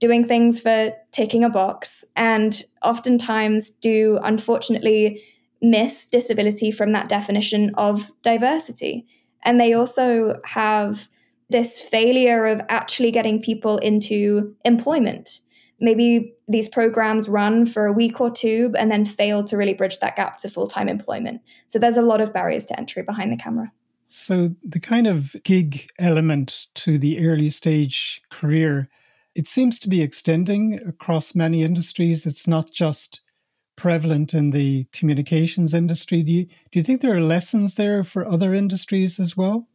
doing 0.00 0.26
things 0.26 0.60
for 0.60 0.92
ticking 1.12 1.44
a 1.44 1.50
box, 1.50 2.04
and 2.14 2.62
oftentimes 2.82 3.70
do 3.70 4.18
unfortunately 4.22 5.22
miss 5.60 6.06
disability 6.06 6.70
from 6.70 6.92
that 6.92 7.08
definition 7.08 7.74
of 7.74 8.12
diversity. 8.22 9.06
And 9.42 9.60
they 9.60 9.72
also 9.72 10.40
have 10.44 11.08
this 11.50 11.80
failure 11.80 12.46
of 12.46 12.60
actually 12.68 13.10
getting 13.10 13.40
people 13.40 13.78
into 13.78 14.54
employment. 14.64 15.40
Maybe 15.80 16.34
these 16.48 16.68
programs 16.68 17.28
run 17.28 17.64
for 17.64 17.86
a 17.86 17.92
week 17.92 18.20
or 18.20 18.30
two 18.30 18.74
and 18.76 18.90
then 18.90 19.04
fail 19.04 19.44
to 19.44 19.56
really 19.56 19.74
bridge 19.74 20.00
that 20.00 20.16
gap 20.16 20.38
to 20.38 20.48
full 20.48 20.66
time 20.66 20.88
employment. 20.88 21.40
So 21.66 21.78
there's 21.78 21.96
a 21.96 22.02
lot 22.02 22.20
of 22.20 22.32
barriers 22.32 22.64
to 22.66 22.78
entry 22.78 23.02
behind 23.02 23.32
the 23.32 23.36
camera. 23.36 23.72
So, 24.10 24.54
the 24.64 24.80
kind 24.80 25.06
of 25.06 25.36
gig 25.44 25.90
element 25.98 26.68
to 26.76 26.96
the 26.96 27.26
early 27.28 27.50
stage 27.50 28.22
career, 28.30 28.88
it 29.34 29.46
seems 29.46 29.78
to 29.80 29.88
be 29.88 30.00
extending 30.00 30.80
across 30.88 31.34
many 31.34 31.62
industries. 31.62 32.24
It's 32.24 32.46
not 32.46 32.72
just 32.72 33.20
prevalent 33.76 34.32
in 34.32 34.50
the 34.50 34.86
communications 34.92 35.74
industry. 35.74 36.22
Do 36.22 36.32
you, 36.32 36.46
do 36.46 36.52
you 36.72 36.82
think 36.82 37.02
there 37.02 37.14
are 37.14 37.20
lessons 37.20 37.74
there 37.74 38.02
for 38.02 38.26
other 38.26 38.54
industries 38.54 39.20
as 39.20 39.36
well? 39.36 39.67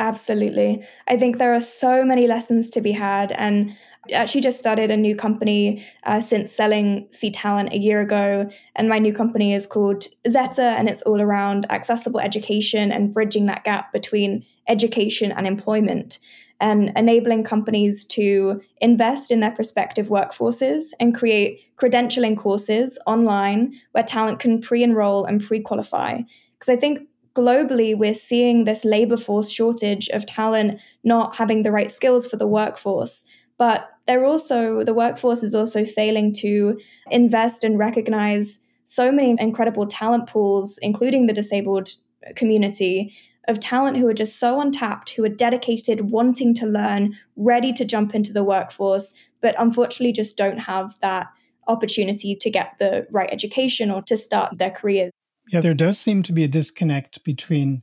Absolutely. 0.00 0.82
I 1.08 1.18
think 1.18 1.36
there 1.36 1.54
are 1.54 1.60
so 1.60 2.06
many 2.06 2.26
lessons 2.26 2.70
to 2.70 2.80
be 2.80 2.92
had. 2.92 3.32
And 3.32 3.76
I 4.08 4.12
actually 4.12 4.40
just 4.40 4.58
started 4.58 4.90
a 4.90 4.96
new 4.96 5.14
company 5.14 5.84
uh, 6.04 6.22
since 6.22 6.50
selling 6.50 7.06
C 7.10 7.30
Talent 7.30 7.74
a 7.74 7.78
year 7.78 8.00
ago. 8.00 8.48
And 8.74 8.88
my 8.88 8.98
new 8.98 9.12
company 9.12 9.52
is 9.52 9.66
called 9.66 10.06
Zeta, 10.26 10.74
and 10.78 10.88
it's 10.88 11.02
all 11.02 11.20
around 11.20 11.70
accessible 11.70 12.18
education 12.18 12.90
and 12.90 13.12
bridging 13.12 13.44
that 13.46 13.62
gap 13.62 13.92
between 13.92 14.46
education 14.66 15.32
and 15.32 15.46
employment 15.46 16.18
and 16.60 16.92
enabling 16.96 17.44
companies 17.44 18.06
to 18.06 18.62
invest 18.80 19.30
in 19.30 19.40
their 19.40 19.50
prospective 19.50 20.08
workforces 20.08 20.92
and 20.98 21.14
create 21.14 21.60
credentialing 21.76 22.38
courses 22.38 22.98
online 23.06 23.74
where 23.92 24.04
talent 24.04 24.38
can 24.38 24.62
pre 24.62 24.82
enroll 24.82 25.26
and 25.26 25.44
pre 25.44 25.60
qualify. 25.60 26.22
Because 26.58 26.70
I 26.70 26.76
think 26.76 27.00
globally, 27.34 27.96
we're 27.96 28.14
seeing 28.14 28.64
this 28.64 28.84
labor 28.84 29.16
force 29.16 29.50
shortage 29.50 30.08
of 30.08 30.26
talent 30.26 30.80
not 31.04 31.36
having 31.36 31.62
the 31.62 31.72
right 31.72 31.90
skills 31.90 32.26
for 32.26 32.36
the 32.36 32.46
workforce. 32.46 33.30
But 33.58 33.88
they're 34.06 34.24
also, 34.24 34.82
the 34.82 34.94
workforce 34.94 35.42
is 35.42 35.54
also 35.54 35.84
failing 35.84 36.32
to 36.34 36.80
invest 37.10 37.62
and 37.62 37.78
recognize 37.78 38.66
so 38.84 39.12
many 39.12 39.36
incredible 39.38 39.86
talent 39.86 40.28
pools, 40.28 40.78
including 40.82 41.26
the 41.26 41.32
disabled 41.32 41.90
community, 42.34 43.14
of 43.48 43.60
talent 43.60 43.96
who 43.96 44.06
are 44.06 44.14
just 44.14 44.38
so 44.38 44.60
untapped, 44.60 45.10
who 45.10 45.24
are 45.24 45.28
dedicated, 45.28 46.10
wanting 46.10 46.54
to 46.54 46.66
learn, 46.66 47.16
ready 47.36 47.72
to 47.72 47.84
jump 47.84 48.14
into 48.14 48.32
the 48.32 48.44
workforce, 48.44 49.14
but 49.40 49.54
unfortunately 49.58 50.12
just 50.12 50.36
don't 50.36 50.58
have 50.58 50.98
that 51.00 51.26
opportunity 51.66 52.34
to 52.34 52.50
get 52.50 52.78
the 52.78 53.06
right 53.10 53.28
education 53.32 53.90
or 53.90 54.02
to 54.02 54.16
start 54.16 54.58
their 54.58 54.70
career. 54.70 55.10
Yeah, 55.50 55.60
there 55.60 55.74
does 55.74 55.98
seem 55.98 56.22
to 56.24 56.32
be 56.32 56.44
a 56.44 56.48
disconnect 56.48 57.24
between 57.24 57.82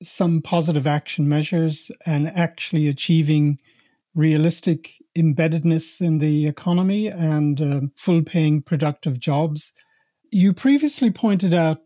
some 0.00 0.40
positive 0.40 0.86
action 0.86 1.28
measures 1.28 1.90
and 2.06 2.28
actually 2.28 2.86
achieving 2.86 3.58
realistic 4.14 4.92
embeddedness 5.16 6.00
in 6.00 6.18
the 6.18 6.46
economy 6.46 7.08
and 7.08 7.60
uh, 7.60 7.80
full 7.96 8.22
paying 8.22 8.62
productive 8.62 9.18
jobs. 9.18 9.72
You 10.30 10.52
previously 10.52 11.10
pointed 11.10 11.52
out 11.52 11.78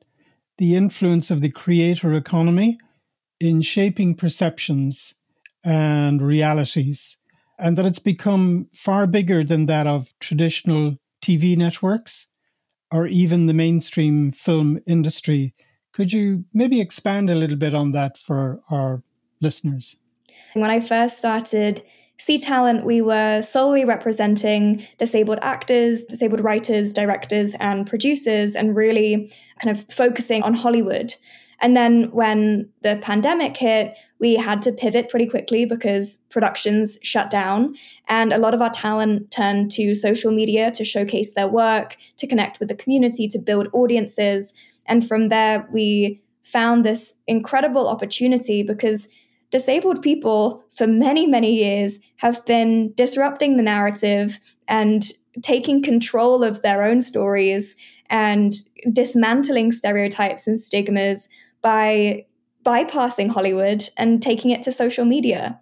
the 0.59 0.77
influence 0.77 1.31
of 1.31 1.41
the 1.41 1.51
creator 1.51 2.13
economy 2.13 2.79
in 3.41 3.63
shaping 3.63 4.15
perceptions 4.15 5.15
and 5.65 6.21
realities, 6.21 7.17
and 7.59 7.79
that 7.79 7.87
it's 7.87 7.99
become 7.99 8.69
far 8.75 9.07
bigger 9.07 9.43
than 9.43 9.65
that 9.67 9.87
of 9.87 10.13
traditional 10.21 10.99
TV 11.23 11.57
networks 11.57 12.29
or 12.93 13.07
even 13.07 13.47
the 13.47 13.55
mainstream 13.55 14.31
film 14.31 14.79
industry. 14.87 15.55
Could 15.93 16.13
you 16.13 16.45
maybe 16.53 16.81
expand 16.81 17.31
a 17.31 17.35
little 17.35 17.57
bit 17.57 17.75
on 17.75 17.93
that 17.93 18.19
for 18.19 18.61
our 18.71 19.03
listeners? 19.41 19.97
When 20.55 20.71
I 20.71 20.81
first 20.81 21.19
started 21.19 21.83
C 22.19 22.39
Talent, 22.39 22.85
we 22.85 23.01
were 23.01 23.43
solely 23.43 23.85
representing 23.85 24.87
disabled 24.99 25.39
actors, 25.43 26.05
disabled 26.05 26.41
writers, 26.41 26.93
directors, 26.93 27.55
and 27.57 27.87
producers, 27.87 28.55
and 28.55 28.77
really 28.77 29.33
kind 29.61 29.77
of 29.77 29.85
focusing 29.91 30.43
on 30.43 30.55
Hollywood. 30.55 31.15
And 31.63 31.77
then 31.77 32.11
when 32.11 32.69
the 32.83 32.99
pandemic 33.03 33.57
hit, 33.57 33.97
we 34.19 34.35
had 34.35 34.63
to 34.63 34.73
pivot 34.73 35.09
pretty 35.09 35.27
quickly 35.27 35.65
because 35.65 36.19
productions 36.29 36.99
shut 37.03 37.31
down. 37.31 37.77
And 38.09 38.33
a 38.33 38.39
lot 38.39 38.53
of 38.53 38.61
our 38.61 38.71
talent 38.71 39.31
turned 39.31 39.71
to 39.73 39.95
social 39.95 40.33
media 40.33 40.73
to 40.73 40.85
showcase 40.85 41.35
their 41.35 41.49
work, 41.49 41.97
to 42.17 42.27
connect 42.27 42.59
with 42.59 42.69
the 42.69 42.75
community, 42.75 43.29
to 43.29 43.39
build 43.39 43.69
audiences. 43.73 44.53
And 44.87 45.07
from 45.07 45.29
there, 45.29 45.67
we 45.73 46.21
found 46.43 46.85
this 46.85 47.15
incredible 47.29 47.89
opportunity 47.89 48.65
because 48.65 49.09
disabled 49.53 50.03
people 50.03 50.65
for 50.77 50.89
many, 50.89 51.27
many 51.27 51.55
years 51.55 52.01
have 52.17 52.45
been 52.45 52.93
disrupting 52.95 53.57
the 53.57 53.63
narrative 53.63 54.41
and 54.67 55.05
taking 55.43 55.83
control 55.83 56.43
of 56.43 56.63
their 56.63 56.83
own 56.83 57.01
stories 57.01 57.77
and 58.11 58.55
dismantling 58.93 59.71
stereotypes 59.73 60.47
and 60.47 60.59
stigmas 60.59 61.29
by 61.63 62.27
bypassing 62.65 63.31
Hollywood 63.31 63.89
and 63.97 64.23
taking 64.23 64.51
it 64.51 64.63
to 64.65 64.73
social 64.73 65.05
media. 65.05 65.61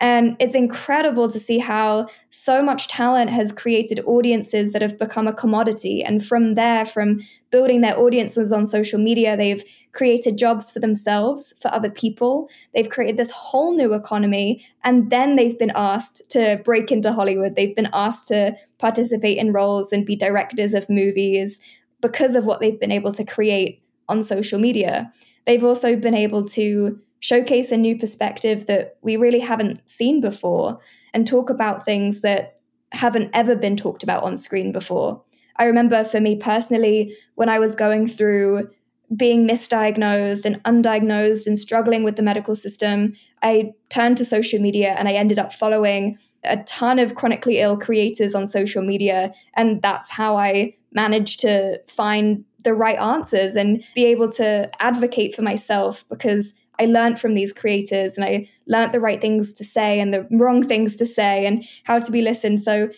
And 0.00 0.36
it's 0.38 0.54
incredible 0.54 1.28
to 1.28 1.40
see 1.40 1.58
how 1.58 2.06
so 2.30 2.62
much 2.62 2.86
talent 2.86 3.30
has 3.30 3.50
created 3.50 4.00
audiences 4.06 4.72
that 4.72 4.80
have 4.80 4.96
become 4.96 5.26
a 5.26 5.32
commodity. 5.32 6.04
And 6.04 6.24
from 6.24 6.54
there, 6.54 6.84
from 6.84 7.20
building 7.50 7.80
their 7.80 7.98
audiences 7.98 8.52
on 8.52 8.64
social 8.64 9.00
media, 9.00 9.36
they've 9.36 9.64
created 9.92 10.38
jobs 10.38 10.70
for 10.70 10.78
themselves, 10.78 11.52
for 11.60 11.74
other 11.74 11.90
people. 11.90 12.48
They've 12.74 12.88
created 12.88 13.16
this 13.16 13.32
whole 13.32 13.76
new 13.76 13.92
economy. 13.92 14.64
And 14.84 15.10
then 15.10 15.34
they've 15.34 15.58
been 15.58 15.72
asked 15.74 16.30
to 16.30 16.60
break 16.64 16.92
into 16.92 17.12
Hollywood. 17.12 17.56
They've 17.56 17.74
been 17.74 17.90
asked 17.92 18.28
to 18.28 18.56
participate 18.78 19.38
in 19.38 19.52
roles 19.52 19.92
and 19.92 20.06
be 20.06 20.14
directors 20.14 20.74
of 20.74 20.88
movies 20.88 21.60
because 22.00 22.36
of 22.36 22.44
what 22.44 22.60
they've 22.60 22.78
been 22.78 22.92
able 22.92 23.10
to 23.12 23.24
create 23.24 23.82
on 24.08 24.22
social 24.22 24.58
media. 24.58 25.12
They've 25.46 25.64
also 25.64 25.96
been 25.96 26.14
able 26.14 26.44
to 26.48 26.98
showcase 27.20 27.72
a 27.72 27.76
new 27.76 27.98
perspective 27.98 28.66
that 28.66 28.96
we 29.02 29.16
really 29.16 29.40
haven't 29.40 29.88
seen 29.88 30.20
before 30.20 30.78
and 31.12 31.26
talk 31.26 31.50
about 31.50 31.84
things 31.84 32.20
that 32.22 32.60
haven't 32.92 33.30
ever 33.32 33.56
been 33.56 33.76
talked 33.76 34.02
about 34.02 34.22
on 34.22 34.36
screen 34.36 34.72
before. 34.72 35.22
I 35.56 35.64
remember 35.64 36.04
for 36.04 36.20
me 36.20 36.36
personally, 36.36 37.14
when 37.34 37.48
I 37.48 37.58
was 37.58 37.74
going 37.74 38.06
through 38.06 38.70
being 39.16 39.48
misdiagnosed 39.48 40.44
and 40.44 40.62
undiagnosed 40.64 41.46
and 41.46 41.58
struggling 41.58 42.04
with 42.04 42.16
the 42.16 42.22
medical 42.22 42.54
system, 42.54 43.14
I 43.42 43.72
turned 43.88 44.18
to 44.18 44.24
social 44.24 44.60
media 44.60 44.94
and 44.98 45.08
I 45.08 45.12
ended 45.12 45.38
up 45.38 45.52
following 45.52 46.18
a 46.44 46.58
ton 46.58 46.98
of 46.98 47.14
chronically 47.14 47.58
ill 47.58 47.76
creators 47.76 48.34
on 48.34 48.46
social 48.46 48.82
media. 48.82 49.32
And 49.54 49.82
that's 49.82 50.10
how 50.10 50.36
I 50.36 50.74
managed 50.92 51.40
to 51.40 51.80
find 51.88 52.44
the 52.60 52.74
right 52.74 52.98
answers 52.98 53.56
and 53.56 53.84
be 53.94 54.04
able 54.06 54.28
to 54.28 54.70
advocate 54.82 55.34
for 55.34 55.42
myself 55.42 56.04
because 56.08 56.54
I 56.80 56.86
learned 56.86 57.20
from 57.20 57.34
these 57.34 57.52
creators 57.52 58.16
and 58.16 58.24
I 58.24 58.48
learned 58.66 58.92
the 58.92 59.00
right 59.00 59.20
things 59.20 59.52
to 59.54 59.64
say 59.64 60.00
and 60.00 60.12
the 60.12 60.26
wrong 60.30 60.62
things 60.62 60.96
to 60.96 61.06
say 61.06 61.46
and 61.46 61.64
how 61.84 61.98
to 61.98 62.12
be 62.12 62.22
listened. 62.22 62.60
So 62.60 62.90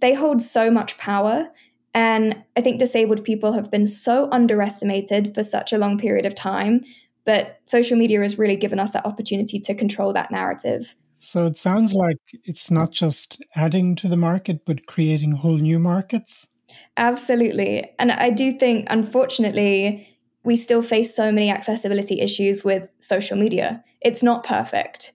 they 0.00 0.14
hold 0.14 0.42
so 0.42 0.70
much 0.70 0.98
power. 0.98 1.48
And 1.94 2.44
I 2.56 2.60
think 2.60 2.78
disabled 2.78 3.24
people 3.24 3.52
have 3.52 3.70
been 3.70 3.86
so 3.86 4.28
underestimated 4.32 5.34
for 5.34 5.42
such 5.42 5.72
a 5.72 5.78
long 5.78 5.96
period 5.96 6.26
of 6.26 6.34
time. 6.34 6.82
But 7.24 7.60
social 7.66 7.96
media 7.96 8.20
has 8.20 8.38
really 8.38 8.56
given 8.56 8.78
us 8.78 8.92
that 8.92 9.06
opportunity 9.06 9.58
to 9.60 9.74
control 9.74 10.12
that 10.12 10.30
narrative. 10.30 10.94
So 11.20 11.46
it 11.46 11.56
sounds 11.56 11.94
like 11.94 12.18
it's 12.44 12.70
not 12.70 12.90
just 12.90 13.42
adding 13.56 13.96
to 13.96 14.08
the 14.08 14.16
market, 14.16 14.66
but 14.66 14.86
creating 14.86 15.32
whole 15.32 15.56
new 15.56 15.78
markets. 15.78 16.48
Absolutely. 16.96 17.90
And 17.98 18.12
I 18.12 18.30
do 18.30 18.52
think, 18.52 18.86
unfortunately, 18.90 20.08
we 20.44 20.56
still 20.56 20.82
face 20.82 21.14
so 21.14 21.32
many 21.32 21.50
accessibility 21.50 22.20
issues 22.20 22.62
with 22.62 22.88
social 23.00 23.36
media. 23.36 23.82
It's 24.00 24.22
not 24.22 24.44
perfect. 24.44 25.12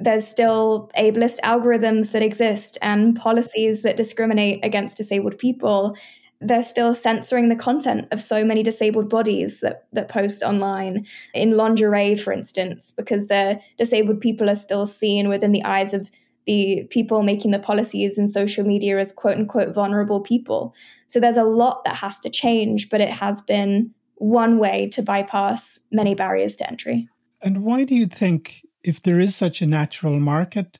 There's 0.00 0.26
still 0.26 0.90
ableist 0.96 1.40
algorithms 1.40 2.12
that 2.12 2.22
exist 2.22 2.78
and 2.80 3.16
policies 3.16 3.82
that 3.82 3.96
discriminate 3.96 4.60
against 4.64 4.96
disabled 4.96 5.38
people. 5.38 5.96
They're 6.40 6.62
still 6.62 6.94
censoring 6.94 7.48
the 7.48 7.56
content 7.56 8.08
of 8.10 8.20
so 8.20 8.44
many 8.44 8.62
disabled 8.62 9.08
bodies 9.10 9.60
that, 9.60 9.86
that 9.92 10.08
post 10.08 10.42
online 10.42 11.06
in 11.34 11.56
lingerie, 11.56 12.16
for 12.16 12.32
instance, 12.32 12.90
because 12.90 13.26
the 13.26 13.60
disabled 13.76 14.20
people 14.20 14.48
are 14.48 14.54
still 14.54 14.86
seen 14.86 15.28
within 15.28 15.52
the 15.52 15.64
eyes 15.64 15.92
of 15.92 16.10
the 16.46 16.86
people 16.90 17.22
making 17.22 17.50
the 17.50 17.58
policies 17.58 18.18
in 18.18 18.26
social 18.28 18.64
media 18.64 18.98
as 18.98 19.12
quote 19.12 19.38
unquote 19.38 19.74
vulnerable 19.74 20.20
people. 20.20 20.74
So 21.08 21.20
there's 21.20 21.36
a 21.36 21.44
lot 21.44 21.84
that 21.84 21.96
has 21.96 22.18
to 22.20 22.30
change, 22.30 22.90
but 22.90 23.00
it 23.00 23.10
has 23.10 23.40
been 23.40 23.92
one 24.16 24.58
way 24.58 24.88
to 24.92 25.02
bypass 25.02 25.80
many 25.90 26.14
barriers 26.14 26.56
to 26.56 26.68
entry. 26.68 27.08
And 27.42 27.64
why 27.64 27.84
do 27.84 27.94
you 27.94 28.06
think, 28.06 28.62
if 28.84 29.02
there 29.02 29.20
is 29.20 29.34
such 29.34 29.62
a 29.62 29.66
natural 29.66 30.18
market 30.20 30.78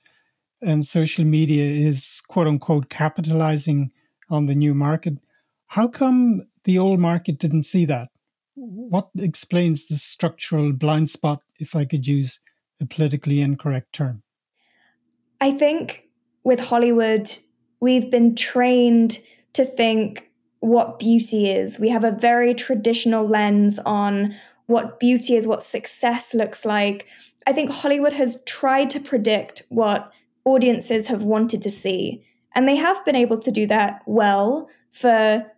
and 0.60 0.84
social 0.84 1.24
media 1.24 1.88
is 1.88 2.22
quote 2.28 2.46
unquote 2.46 2.88
capitalizing 2.88 3.90
on 4.30 4.46
the 4.46 4.54
new 4.54 4.74
market, 4.74 5.14
how 5.66 5.88
come 5.88 6.42
the 6.64 6.78
old 6.78 7.00
market 7.00 7.38
didn't 7.38 7.64
see 7.64 7.84
that? 7.86 8.08
What 8.54 9.08
explains 9.18 9.88
the 9.88 9.96
structural 9.96 10.72
blind 10.72 11.10
spot, 11.10 11.42
if 11.58 11.74
I 11.74 11.84
could 11.84 12.06
use 12.06 12.40
a 12.80 12.86
politically 12.86 13.40
incorrect 13.40 13.92
term? 13.92 14.22
I 15.42 15.50
think 15.50 16.08
with 16.44 16.60
Hollywood, 16.60 17.36
we've 17.80 18.08
been 18.08 18.36
trained 18.36 19.18
to 19.54 19.64
think 19.64 20.30
what 20.60 21.00
beauty 21.00 21.50
is. 21.50 21.80
We 21.80 21.88
have 21.88 22.04
a 22.04 22.12
very 22.12 22.54
traditional 22.54 23.26
lens 23.26 23.80
on 23.80 24.36
what 24.66 25.00
beauty 25.00 25.34
is, 25.34 25.48
what 25.48 25.64
success 25.64 26.32
looks 26.32 26.64
like. 26.64 27.08
I 27.44 27.52
think 27.52 27.72
Hollywood 27.72 28.12
has 28.12 28.40
tried 28.44 28.88
to 28.90 29.00
predict 29.00 29.64
what 29.68 30.12
audiences 30.44 31.08
have 31.08 31.24
wanted 31.24 31.60
to 31.62 31.72
see. 31.72 32.22
And 32.54 32.68
they 32.68 32.76
have 32.76 33.04
been 33.04 33.16
able 33.16 33.40
to 33.40 33.50
do 33.50 33.66
that 33.66 34.02
well 34.06 34.68
for 34.92 35.50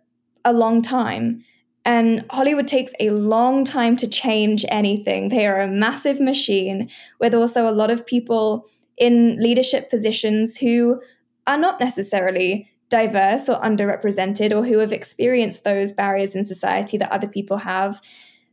a 0.43 0.51
long 0.51 0.81
time. 0.81 1.43
And 1.85 2.25
Hollywood 2.31 2.67
takes 2.67 2.93
a 2.99 3.11
long 3.11 3.63
time 3.63 3.97
to 3.97 4.07
change 4.07 4.65
anything. 4.69 5.29
They 5.29 5.45
are 5.45 5.61
a 5.61 5.67
massive 5.67 6.19
machine 6.19 6.89
with 7.19 7.35
also 7.35 7.69
a 7.69 7.77
lot 7.77 7.91
of 7.91 8.07
people 8.07 8.67
in 8.97 9.41
leadership 9.41 9.89
positions 9.89 10.57
who 10.57 11.01
are 11.47 11.57
not 11.57 11.79
necessarily 11.79 12.69
diverse 12.89 13.49
or 13.49 13.59
underrepresented 13.61 14.51
or 14.51 14.63
who 14.63 14.79
have 14.79 14.93
experienced 14.93 15.63
those 15.63 15.91
barriers 15.91 16.35
in 16.35 16.43
society 16.43 16.97
that 16.97 17.11
other 17.11 17.27
people 17.27 17.57
have. 17.57 18.01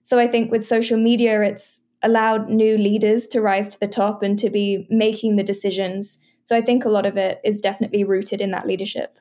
So 0.03 0.19
I 0.19 0.27
think 0.27 0.51
with 0.51 0.67
social 0.67 0.99
media, 0.99 1.43
it's 1.43 1.89
allowed 2.03 2.49
new 2.49 2.77
leaders 2.77 3.27
to 3.29 3.41
rise 3.41 3.69
to 3.69 3.81
the 3.81 3.87
top 3.87 4.23
and 4.23 4.39
to 4.39 4.51
be 4.51 4.87
making 4.91 5.37
the 5.37 5.45
decisions. 5.45 6.27
So 6.45 6.57
I 6.57 6.61
think 6.61 6.85
a 6.85 6.89
lot 6.89 7.07
of 7.07 7.17
it 7.17 7.41
is 7.45 7.61
definitely 7.61 8.05
rooted 8.05 8.41
in 8.41 8.51
that 8.51 8.67
leadership. 8.67 9.19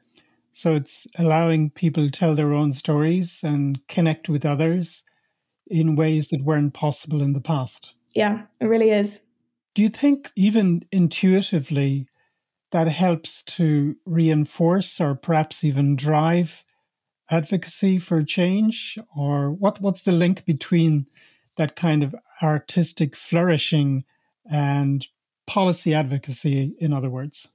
So 0.53 0.75
it's 0.75 1.07
allowing 1.17 1.69
people 1.69 2.03
to 2.03 2.11
tell 2.11 2.35
their 2.35 2.53
own 2.53 2.73
stories 2.73 3.41
and 3.43 3.79
connect 3.87 4.27
with 4.27 4.45
others 4.45 5.03
in 5.67 5.95
ways 5.95 6.29
that 6.29 6.43
weren't 6.43 6.73
possible 6.73 7.21
in 7.21 7.33
the 7.33 7.39
past. 7.39 7.93
Yeah, 8.13 8.41
it 8.59 8.65
really 8.65 8.89
is. 8.89 9.25
Do 9.73 9.81
you 9.81 9.89
think, 9.89 10.31
even 10.35 10.83
intuitively, 10.91 12.07
that 12.71 12.87
helps 12.87 13.43
to 13.43 13.95
reinforce 14.05 14.99
or 14.99 15.15
perhaps 15.15 15.63
even 15.63 15.95
drive 15.95 16.63
advocacy 17.29 17.97
for 17.97 18.23
change? 18.23 18.97
Or 19.15 19.51
what, 19.51 19.79
what's 19.79 20.03
the 20.03 20.11
link 20.11 20.45
between 20.45 21.07
that 21.57 21.75
kind 21.75 22.03
of 22.03 22.15
artistic 22.41 23.15
flourishing 23.15 24.03
and 24.49 25.07
policy 25.47 25.93
advocacy, 25.93 26.75
in 26.79 26.93
other 26.93 27.09
words? 27.09 27.49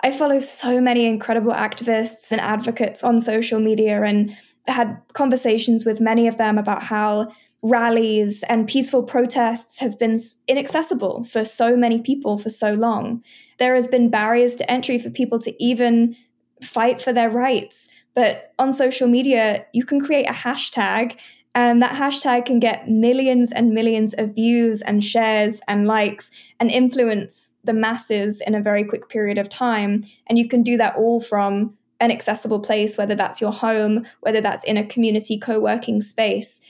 I 0.00 0.12
follow 0.12 0.38
so 0.38 0.80
many 0.80 1.06
incredible 1.06 1.52
activists 1.52 2.30
and 2.30 2.40
advocates 2.40 3.02
on 3.02 3.20
social 3.20 3.58
media 3.58 4.02
and 4.02 4.36
had 4.66 5.00
conversations 5.12 5.84
with 5.84 6.00
many 6.00 6.28
of 6.28 6.38
them 6.38 6.58
about 6.58 6.84
how 6.84 7.32
rallies 7.62 8.44
and 8.44 8.68
peaceful 8.68 9.02
protests 9.02 9.80
have 9.80 9.98
been 9.98 10.16
inaccessible 10.46 11.24
for 11.24 11.44
so 11.44 11.76
many 11.76 12.00
people 12.00 12.38
for 12.38 12.50
so 12.50 12.74
long. 12.74 13.22
There 13.58 13.74
has 13.74 13.86
been 13.86 14.10
barriers 14.10 14.54
to 14.56 14.70
entry 14.70 14.98
for 14.98 15.10
people 15.10 15.40
to 15.40 15.62
even 15.62 16.16
fight 16.62 17.00
for 17.00 17.12
their 17.12 17.30
rights. 17.30 17.88
But 18.14 18.52
on 18.58 18.72
social 18.72 19.08
media, 19.08 19.66
you 19.72 19.84
can 19.84 20.00
create 20.00 20.28
a 20.28 20.32
hashtag 20.32 21.16
and 21.54 21.82
that 21.82 21.94
hashtag 21.94 22.46
can 22.46 22.60
get 22.60 22.88
millions 22.88 23.50
and 23.50 23.72
millions 23.72 24.14
of 24.16 24.34
views 24.34 24.82
and 24.82 25.02
shares 25.02 25.60
and 25.66 25.86
likes 25.86 26.30
and 26.60 26.70
influence 26.70 27.58
the 27.64 27.72
masses 27.72 28.40
in 28.40 28.54
a 28.54 28.60
very 28.60 28.84
quick 28.84 29.08
period 29.08 29.38
of 29.38 29.48
time. 29.48 30.04
And 30.28 30.38
you 30.38 30.46
can 30.46 30.62
do 30.62 30.76
that 30.76 30.94
all 30.96 31.20
from 31.20 31.76
an 32.00 32.12
accessible 32.12 32.60
place, 32.60 32.96
whether 32.96 33.16
that's 33.16 33.40
your 33.40 33.52
home, 33.52 34.06
whether 34.20 34.40
that's 34.40 34.62
in 34.62 34.76
a 34.76 34.86
community 34.86 35.38
co 35.38 35.58
working 35.58 36.00
space. 36.00 36.64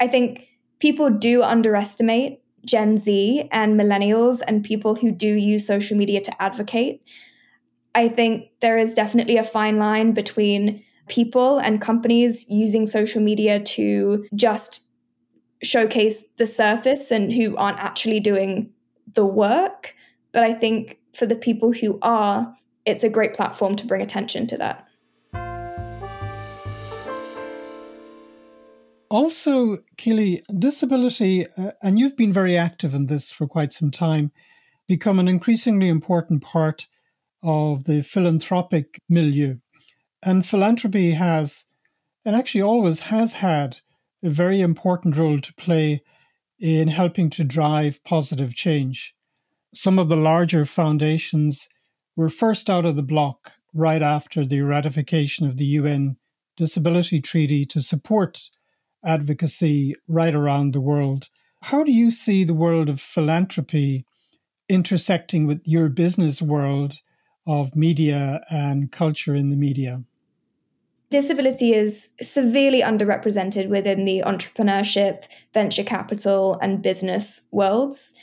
I 0.00 0.08
think 0.08 0.48
people 0.80 1.10
do 1.10 1.42
underestimate 1.42 2.40
Gen 2.64 2.98
Z 2.98 3.48
and 3.52 3.78
millennials 3.78 4.42
and 4.46 4.64
people 4.64 4.94
who 4.96 5.12
do 5.12 5.32
use 5.32 5.66
social 5.66 5.96
media 5.96 6.20
to 6.22 6.42
advocate. 6.42 7.02
I 7.94 8.08
think 8.08 8.48
there 8.60 8.78
is 8.78 8.94
definitely 8.94 9.36
a 9.36 9.44
fine 9.44 9.78
line 9.78 10.12
between 10.12 10.82
people 11.08 11.58
and 11.58 11.80
companies 11.80 12.48
using 12.48 12.86
social 12.86 13.20
media 13.20 13.60
to 13.60 14.26
just 14.34 14.80
showcase 15.62 16.24
the 16.36 16.46
surface 16.46 17.10
and 17.10 17.32
who 17.32 17.56
aren't 17.56 17.78
actually 17.78 18.20
doing 18.20 18.70
the 19.14 19.26
work. 19.26 19.94
But 20.32 20.44
I 20.44 20.52
think 20.52 20.98
for 21.14 21.26
the 21.26 21.36
people 21.36 21.72
who 21.72 21.98
are, 22.00 22.54
it's 22.86 23.04
a 23.04 23.10
great 23.10 23.34
platform 23.34 23.76
to 23.76 23.86
bring 23.86 24.00
attention 24.00 24.46
to 24.48 24.56
that. 24.58 24.86
Also, 29.10 29.78
Keely, 29.96 30.44
disability, 30.56 31.44
uh, 31.58 31.72
and 31.82 31.98
you've 31.98 32.16
been 32.16 32.32
very 32.32 32.56
active 32.56 32.94
in 32.94 33.06
this 33.06 33.32
for 33.32 33.48
quite 33.48 33.72
some 33.72 33.90
time, 33.90 34.30
become 34.86 35.18
an 35.18 35.26
increasingly 35.26 35.88
important 35.88 36.42
part 36.42 36.86
of 37.42 37.84
the 37.84 38.02
philanthropic 38.02 39.02
milieu. 39.08 39.56
And 40.22 40.46
philanthropy 40.46 41.10
has, 41.12 41.66
and 42.24 42.36
actually 42.36 42.62
always 42.62 43.00
has 43.00 43.32
had, 43.32 43.78
a 44.22 44.30
very 44.30 44.60
important 44.60 45.16
role 45.16 45.40
to 45.40 45.54
play 45.54 46.02
in 46.60 46.86
helping 46.86 47.30
to 47.30 47.42
drive 47.42 48.04
positive 48.04 48.54
change. 48.54 49.14
Some 49.74 49.98
of 49.98 50.08
the 50.08 50.16
larger 50.16 50.64
foundations 50.64 51.68
were 52.14 52.28
first 52.28 52.70
out 52.70 52.84
of 52.84 52.94
the 52.94 53.02
block 53.02 53.54
right 53.74 54.02
after 54.02 54.44
the 54.44 54.60
ratification 54.60 55.46
of 55.46 55.56
the 55.56 55.64
UN 55.64 56.16
Disability 56.56 57.20
Treaty 57.20 57.64
to 57.66 57.80
support 57.80 58.50
advocacy 59.04 59.94
right 60.08 60.34
around 60.34 60.72
the 60.72 60.80
world. 60.80 61.28
How 61.62 61.84
do 61.84 61.92
you 61.92 62.10
see 62.10 62.44
the 62.44 62.54
world 62.54 62.88
of 62.88 63.00
philanthropy 63.00 64.04
intersecting 64.68 65.46
with 65.46 65.60
your 65.64 65.88
business 65.88 66.40
world 66.40 66.94
of 67.46 67.74
media 67.74 68.40
and 68.50 68.90
culture 68.92 69.34
in 69.34 69.50
the 69.50 69.56
media? 69.56 70.02
disability 71.10 71.74
is 71.74 72.14
severely 72.22 72.82
underrepresented 72.82 73.68
within 73.68 74.04
the 74.04 74.22
entrepreneurship, 74.24 75.24
venture 75.52 75.82
capital, 75.82 76.58
and 76.62 76.82
business 76.82 77.48
worlds. 77.52 78.14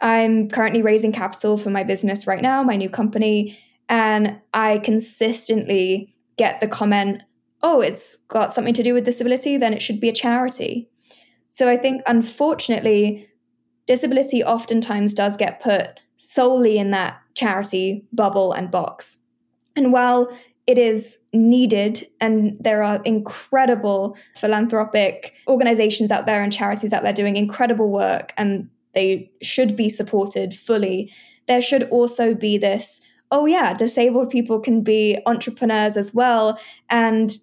I'm 0.00 0.48
currently 0.48 0.82
raising 0.82 1.12
capital 1.12 1.58
for 1.58 1.70
my 1.70 1.82
business 1.82 2.26
right 2.26 2.40
now, 2.40 2.62
my 2.62 2.76
new 2.76 2.88
company, 2.88 3.58
and 3.88 4.40
I 4.54 4.78
consistently 4.78 6.14
get 6.38 6.60
the 6.60 6.68
comment, 6.68 7.22
oh, 7.62 7.80
it's 7.80 8.16
got 8.28 8.52
something 8.52 8.74
to 8.74 8.82
do 8.82 8.94
with 8.94 9.04
disability, 9.04 9.56
then 9.56 9.72
it 9.72 9.82
should 9.82 10.00
be 10.00 10.08
a 10.08 10.12
charity. 10.12 10.90
So 11.50 11.68
I 11.68 11.76
think, 11.76 12.02
unfortunately, 12.06 13.28
disability 13.86 14.42
oftentimes 14.42 15.14
does 15.14 15.36
get 15.36 15.60
put 15.60 16.00
solely 16.16 16.78
in 16.78 16.90
that 16.92 17.20
charity 17.34 18.06
bubble 18.12 18.52
and 18.52 18.70
box. 18.70 19.24
And 19.76 19.92
while 19.92 20.30
it 20.66 20.78
is 20.78 21.24
needed 21.32 22.08
and 22.20 22.56
there 22.60 22.82
are 22.82 23.02
incredible 23.04 24.16
philanthropic 24.36 25.34
organizations 25.48 26.12
out 26.12 26.26
there 26.26 26.42
and 26.42 26.52
charities 26.52 26.92
out 26.92 27.02
there 27.02 27.12
doing 27.12 27.36
incredible 27.36 27.90
work 27.90 28.32
and 28.36 28.68
they 28.94 29.30
should 29.42 29.76
be 29.76 29.88
supported 29.88 30.54
fully 30.54 31.12
there 31.48 31.60
should 31.60 31.82
also 31.84 32.34
be 32.34 32.58
this 32.58 33.00
oh 33.32 33.46
yeah 33.46 33.74
disabled 33.74 34.30
people 34.30 34.60
can 34.60 34.82
be 34.82 35.18
entrepreneurs 35.26 35.96
as 35.96 36.14
well 36.14 36.58
and 36.88 37.38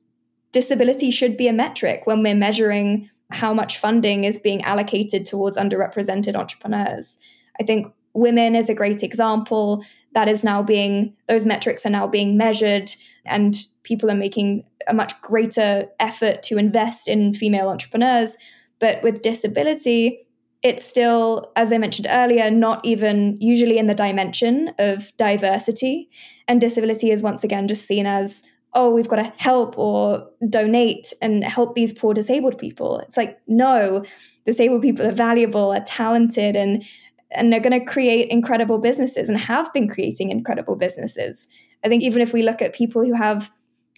disability 0.52 1.12
should 1.12 1.38
be 1.38 1.48
a 1.48 1.54
metric 1.54 2.02
when 2.06 2.24
we're 2.24 2.36
measuring 2.36 3.10
how 3.32 3.54
much 3.54 3.78
funding 3.78 4.24
is 4.24 4.40
being 4.40 4.64
allocated 4.64 5.26
towards 5.26 5.58
underrepresented 5.58 6.36
entrepreneurs. 6.36 7.20
I 7.60 7.64
think 7.64 7.94
women 8.14 8.56
is 8.56 8.70
a 8.70 8.76
great 8.76 9.04
example. 9.04 9.84
That 10.14 10.28
is 10.28 10.44
now 10.44 10.64
being 10.64 11.16
those 11.28 11.46
metrics 11.46 11.86
are 11.86 11.92
now 11.92 12.08
being 12.08 12.38
measured 12.38 12.92
and 13.26 13.56
people 13.84 14.10
are 14.10 14.16
making 14.16 14.64
a 14.88 14.94
much 14.94 15.20
greater 15.22 15.88
effort 16.00 16.42
to 16.44 16.58
invest 16.58 17.08
in 17.08 17.34
female 17.34 17.70
entrepreneurs. 17.70 18.38
But 18.80 19.04
with 19.04 19.22
disability 19.22 20.26
it's 20.62 20.84
still 20.84 21.54
as 21.56 21.72
i 21.72 21.78
mentioned 21.78 22.06
earlier 22.10 22.52
not 22.52 22.84
even 22.84 23.38
usually 23.40 23.78
in 23.78 23.86
the 23.86 23.94
dimension 23.94 24.74
of 24.78 25.16
diversity. 25.16 26.10
And 26.48 26.60
disability 26.60 27.12
is 27.12 27.22
once 27.22 27.44
again 27.44 27.68
just 27.68 27.86
seen 27.86 28.06
as 28.06 28.44
oh 28.74 28.90
we've 28.90 29.08
got 29.08 29.18
to 29.18 29.34
help 29.38 29.78
or 29.78 30.28
donate 30.48 31.14
and 31.22 31.44
help 31.44 31.76
these 31.76 31.94
poor 31.94 32.14
disabled 32.14 32.58
people 32.58 33.00
it's 33.00 33.18
like 33.18 33.40
no 33.48 34.04
disabled 34.46 34.82
people 34.82 35.06
are 35.06 35.12
valuable 35.12 35.72
are 35.74 35.84
talented 35.86 36.56
and 36.56 36.84
and 37.32 37.52
they're 37.52 37.60
going 37.60 37.80
to 37.80 37.86
create 37.86 38.30
incredible 38.30 38.80
businesses 38.80 39.30
and 39.30 39.38
have 39.38 39.72
been 39.74 39.88
creating 39.88 40.30
incredible 40.30 40.76
businesses. 40.76 41.48
I 41.84 41.88
think 41.88 42.04
even 42.04 42.22
if 42.22 42.34
we 42.34 42.42
look 42.42 42.62
at 42.62 42.74
people 42.74 43.06
who 43.06 43.14
have 43.14 43.52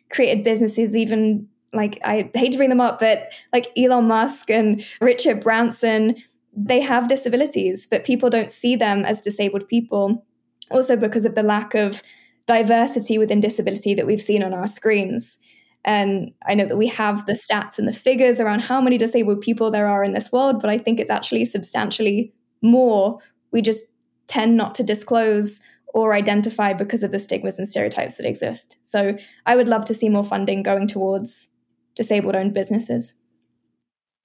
created 0.10 0.44
businesses, 0.44 0.96
even 0.98 1.48
like 1.74 1.98
I 2.04 2.30
hate 2.34 2.52
to 2.52 2.58
bring 2.58 2.70
them 2.70 2.82
up, 2.82 3.00
but 3.00 3.32
like 3.54 3.72
Elon 3.78 4.08
Musk 4.08 4.52
and 4.52 4.86
Richard 5.00 5.40
Branson, 5.40 6.16
they 6.54 6.82
have 6.82 7.08
disabilities, 7.08 7.88
but 7.88 8.04
people 8.04 8.30
don't 8.30 8.52
see 8.52 8.76
them 8.76 9.06
as 9.06 9.22
disabled 9.22 9.70
people. 9.70 10.26
Also, 10.70 10.98
because 10.98 11.26
of 11.26 11.36
the 11.36 11.44
lack 11.44 11.74
of 11.74 12.04
diversity 12.46 13.18
within 13.18 13.40
disability 13.40 13.94
that 13.94 14.06
we've 14.06 14.22
seen 14.22 14.44
on 14.44 14.54
our 14.54 14.68
screens. 14.68 15.42
And 15.84 16.32
I 16.48 16.54
know 16.54 16.66
that 16.66 16.78
we 16.78 16.88
have 16.88 17.26
the 17.26 17.34
stats 17.34 17.80
and 17.80 17.88
the 17.88 17.94
figures 17.94 18.40
around 18.40 18.62
how 18.62 18.82
many 18.82 18.98
disabled 18.98 19.42
people 19.42 19.72
there 19.72 19.88
are 19.88 20.04
in 20.04 20.14
this 20.14 20.32
world, 20.32 20.62
but 20.62 20.70
I 20.70 20.78
think 20.78 21.00
it's 21.00 21.10
actually 21.10 21.46
substantially 21.46 22.34
more 22.62 23.20
we 23.52 23.62
just 23.62 23.86
tend 24.28 24.56
not 24.56 24.76
to 24.76 24.84
disclose 24.84 25.60
or 25.94 26.14
identify 26.14 26.72
because 26.72 27.04
of 27.04 27.12
the 27.12 27.20
stigmas 27.20 27.58
and 27.58 27.68
stereotypes 27.68 28.16
that 28.16 28.26
exist. 28.26 28.78
So 28.84 29.18
I 29.46 29.56
would 29.56 29.68
love 29.68 29.84
to 29.86 29.94
see 29.94 30.08
more 30.08 30.24
funding 30.24 30.64
going 30.64 30.88
towards 30.88 31.52
disabled 31.96 32.36
owned 32.36 32.54
businesses. 32.54 33.20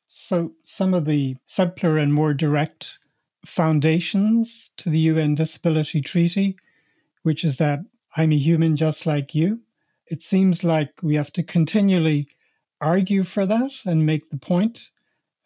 So 0.07 0.53
some 0.63 0.95
of 0.95 1.07
the 1.07 1.37
simpler 1.45 1.99
and 1.99 2.15
more 2.15 2.35
direct 2.35 2.99
foundations 3.45 4.71
to 4.77 4.91
the 4.91 4.99
UN 4.99 5.35
Disability 5.35 6.01
Treaty 6.01 6.57
which 7.27 7.45
is 7.45 7.57
that 7.57 7.81
I'm 8.17 8.33
a 8.33 8.37
human 8.37 8.77
just 8.77 9.05
like 9.05 9.35
you. 9.35 9.61
It 10.07 10.23
seems 10.23 10.65
like 10.65 10.91
we 11.03 11.17
have 11.17 11.33
to 11.33 11.43
continually 11.43 12.29
argue 12.81 13.25
for 13.25 13.45
that 13.45 13.73
and 13.85 14.07
make 14.07 14.31
the 14.31 14.39
point. 14.39 14.91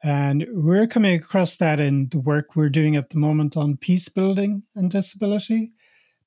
And 0.05 0.47
we're 0.53 0.87
coming 0.87 1.15
across 1.15 1.57
that 1.57 1.81
in 1.81 2.09
the 2.11 2.21
work 2.21 2.55
we're 2.55 2.69
doing 2.69 2.95
at 2.95 3.11
the 3.11 3.19
moment 3.19 3.57
on 3.57 3.77
peace 3.77 4.09
building 4.09 4.63
and 4.77 4.91
disability, 4.91 5.73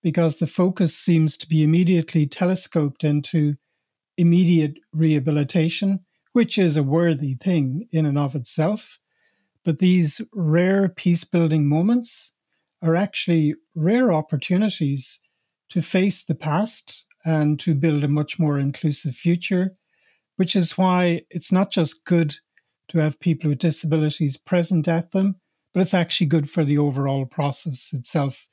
because 0.01 0.37
the 0.37 0.47
focus 0.47 0.93
seems 0.95 1.37
to 1.37 1.47
be 1.47 1.63
immediately 1.63 2.27
telescoped 2.27 3.03
into 3.03 3.55
immediate 4.17 4.73
rehabilitation, 4.91 6.01
which 6.33 6.57
is 6.57 6.75
a 6.75 6.83
worthy 6.83 7.35
thing 7.35 7.87
in 7.91 8.05
and 8.05 8.17
of 8.17 8.35
itself. 8.35 8.99
But 9.63 9.79
these 9.79 10.19
rare 10.33 10.89
peace 10.89 11.23
building 11.23 11.67
moments 11.67 12.33
are 12.81 12.97
actually 12.97 13.55
rare 13.75 14.11
opportunities 14.11 15.21
to 15.73 15.81
face 15.81 16.23
the 16.23 16.35
past 16.35 17.03
and 17.25 17.59
to 17.59 17.73
build 17.73 18.03
a 18.03 18.07
much 18.07 18.37
more 18.37 18.59
inclusive 18.59 19.15
future, 19.15 19.75
which 20.35 20.55
is 20.55 20.77
why 20.77 21.23
it's 21.31 21.51
not 21.51 21.71
just 21.71 22.05
good 22.05 22.35
to 22.89 22.99
have 22.99 23.19
people 23.19 23.49
with 23.49 23.57
disabilities 23.57 24.37
present 24.37 24.87
at 24.87 25.11
them, 25.13 25.35
but 25.73 25.79
it's 25.79 25.95
actually 25.95 26.27
good 26.27 26.47
for 26.47 26.63
the 26.63 26.77
overall 26.77 27.25
process 27.25 27.91
itself 27.91 28.45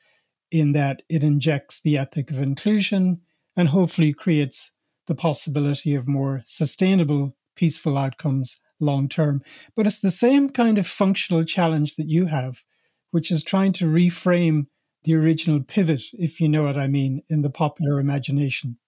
in 0.50 0.72
that 0.72 1.02
it 1.10 1.22
injects 1.22 1.82
the 1.82 1.98
ethic 1.98 2.30
of 2.30 2.40
inclusion 2.40 3.20
and 3.54 3.68
hopefully 3.68 4.14
creates 4.14 4.72
the 5.06 5.14
possibility 5.14 5.94
of 5.94 6.08
more 6.08 6.40
sustainable, 6.46 7.36
peaceful 7.54 7.98
outcomes 7.98 8.62
long 8.80 9.10
term. 9.10 9.42
But 9.76 9.86
it's 9.86 10.00
the 10.00 10.10
same 10.10 10.48
kind 10.48 10.78
of 10.78 10.86
functional 10.86 11.44
challenge 11.44 11.96
that 11.96 12.08
you 12.08 12.24
have, 12.26 12.64
which 13.10 13.30
is 13.30 13.44
trying 13.44 13.74
to 13.74 13.84
reframe 13.84 14.68
the 15.04 15.14
original 15.14 15.60
pivot, 15.60 16.02
if 16.12 16.40
you 16.40 16.48
know 16.48 16.62
what 16.62 16.76
I 16.76 16.86
mean, 16.86 17.22
in 17.28 17.42
the 17.42 17.50
popular 17.50 17.98
imagination. 18.00 18.78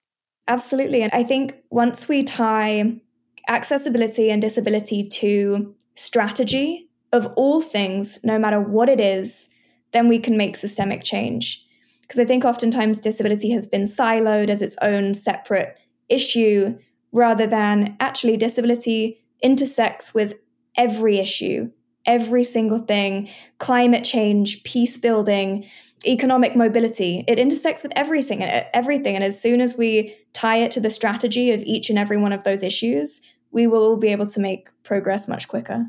Absolutely. 0.48 1.02
And 1.02 1.12
I 1.12 1.22
think 1.22 1.54
once 1.70 2.08
we 2.08 2.22
tie 2.22 3.00
accessibility 3.48 4.30
and 4.30 4.42
disability 4.42 5.08
to 5.08 5.74
strategy 5.94 6.88
of 7.12 7.26
all 7.36 7.60
things, 7.60 8.18
no 8.24 8.38
matter 8.38 8.60
what 8.60 8.88
it 8.88 9.00
is, 9.00 9.50
then 9.92 10.08
we 10.08 10.18
can 10.18 10.36
make 10.36 10.56
systemic 10.56 11.04
change. 11.04 11.64
Because 12.00 12.18
I 12.18 12.24
think 12.24 12.44
oftentimes 12.44 12.98
disability 12.98 13.50
has 13.50 13.66
been 13.66 13.84
siloed 13.84 14.50
as 14.50 14.62
its 14.62 14.76
own 14.82 15.14
separate 15.14 15.78
issue 16.08 16.78
rather 17.12 17.46
than 17.46 17.96
actually 18.00 18.36
disability 18.36 19.22
intersects 19.42 20.14
with 20.14 20.34
every 20.76 21.18
issue, 21.18 21.70
every 22.06 22.44
single 22.44 22.78
thing, 22.78 23.28
climate 23.58 24.04
change, 24.04 24.62
peace 24.64 24.96
building, 24.96 25.66
economic 26.06 26.56
mobility. 26.56 27.24
It 27.28 27.38
intersects 27.38 27.82
with 27.82 27.92
everything, 27.94 28.42
uh, 28.42 28.64
everything. 28.72 29.14
And 29.14 29.24
as 29.24 29.40
soon 29.40 29.60
as 29.60 29.76
we 29.76 30.14
tie 30.32 30.58
it 30.58 30.70
to 30.72 30.80
the 30.80 30.90
strategy 30.90 31.52
of 31.52 31.62
each 31.62 31.90
and 31.90 31.98
every 31.98 32.16
one 32.16 32.32
of 32.32 32.44
those 32.44 32.62
issues, 32.62 33.20
we 33.50 33.66
will 33.66 33.82
all 33.82 33.96
be 33.96 34.08
able 34.08 34.26
to 34.26 34.40
make 34.40 34.68
progress 34.82 35.28
much 35.28 35.48
quicker. 35.48 35.86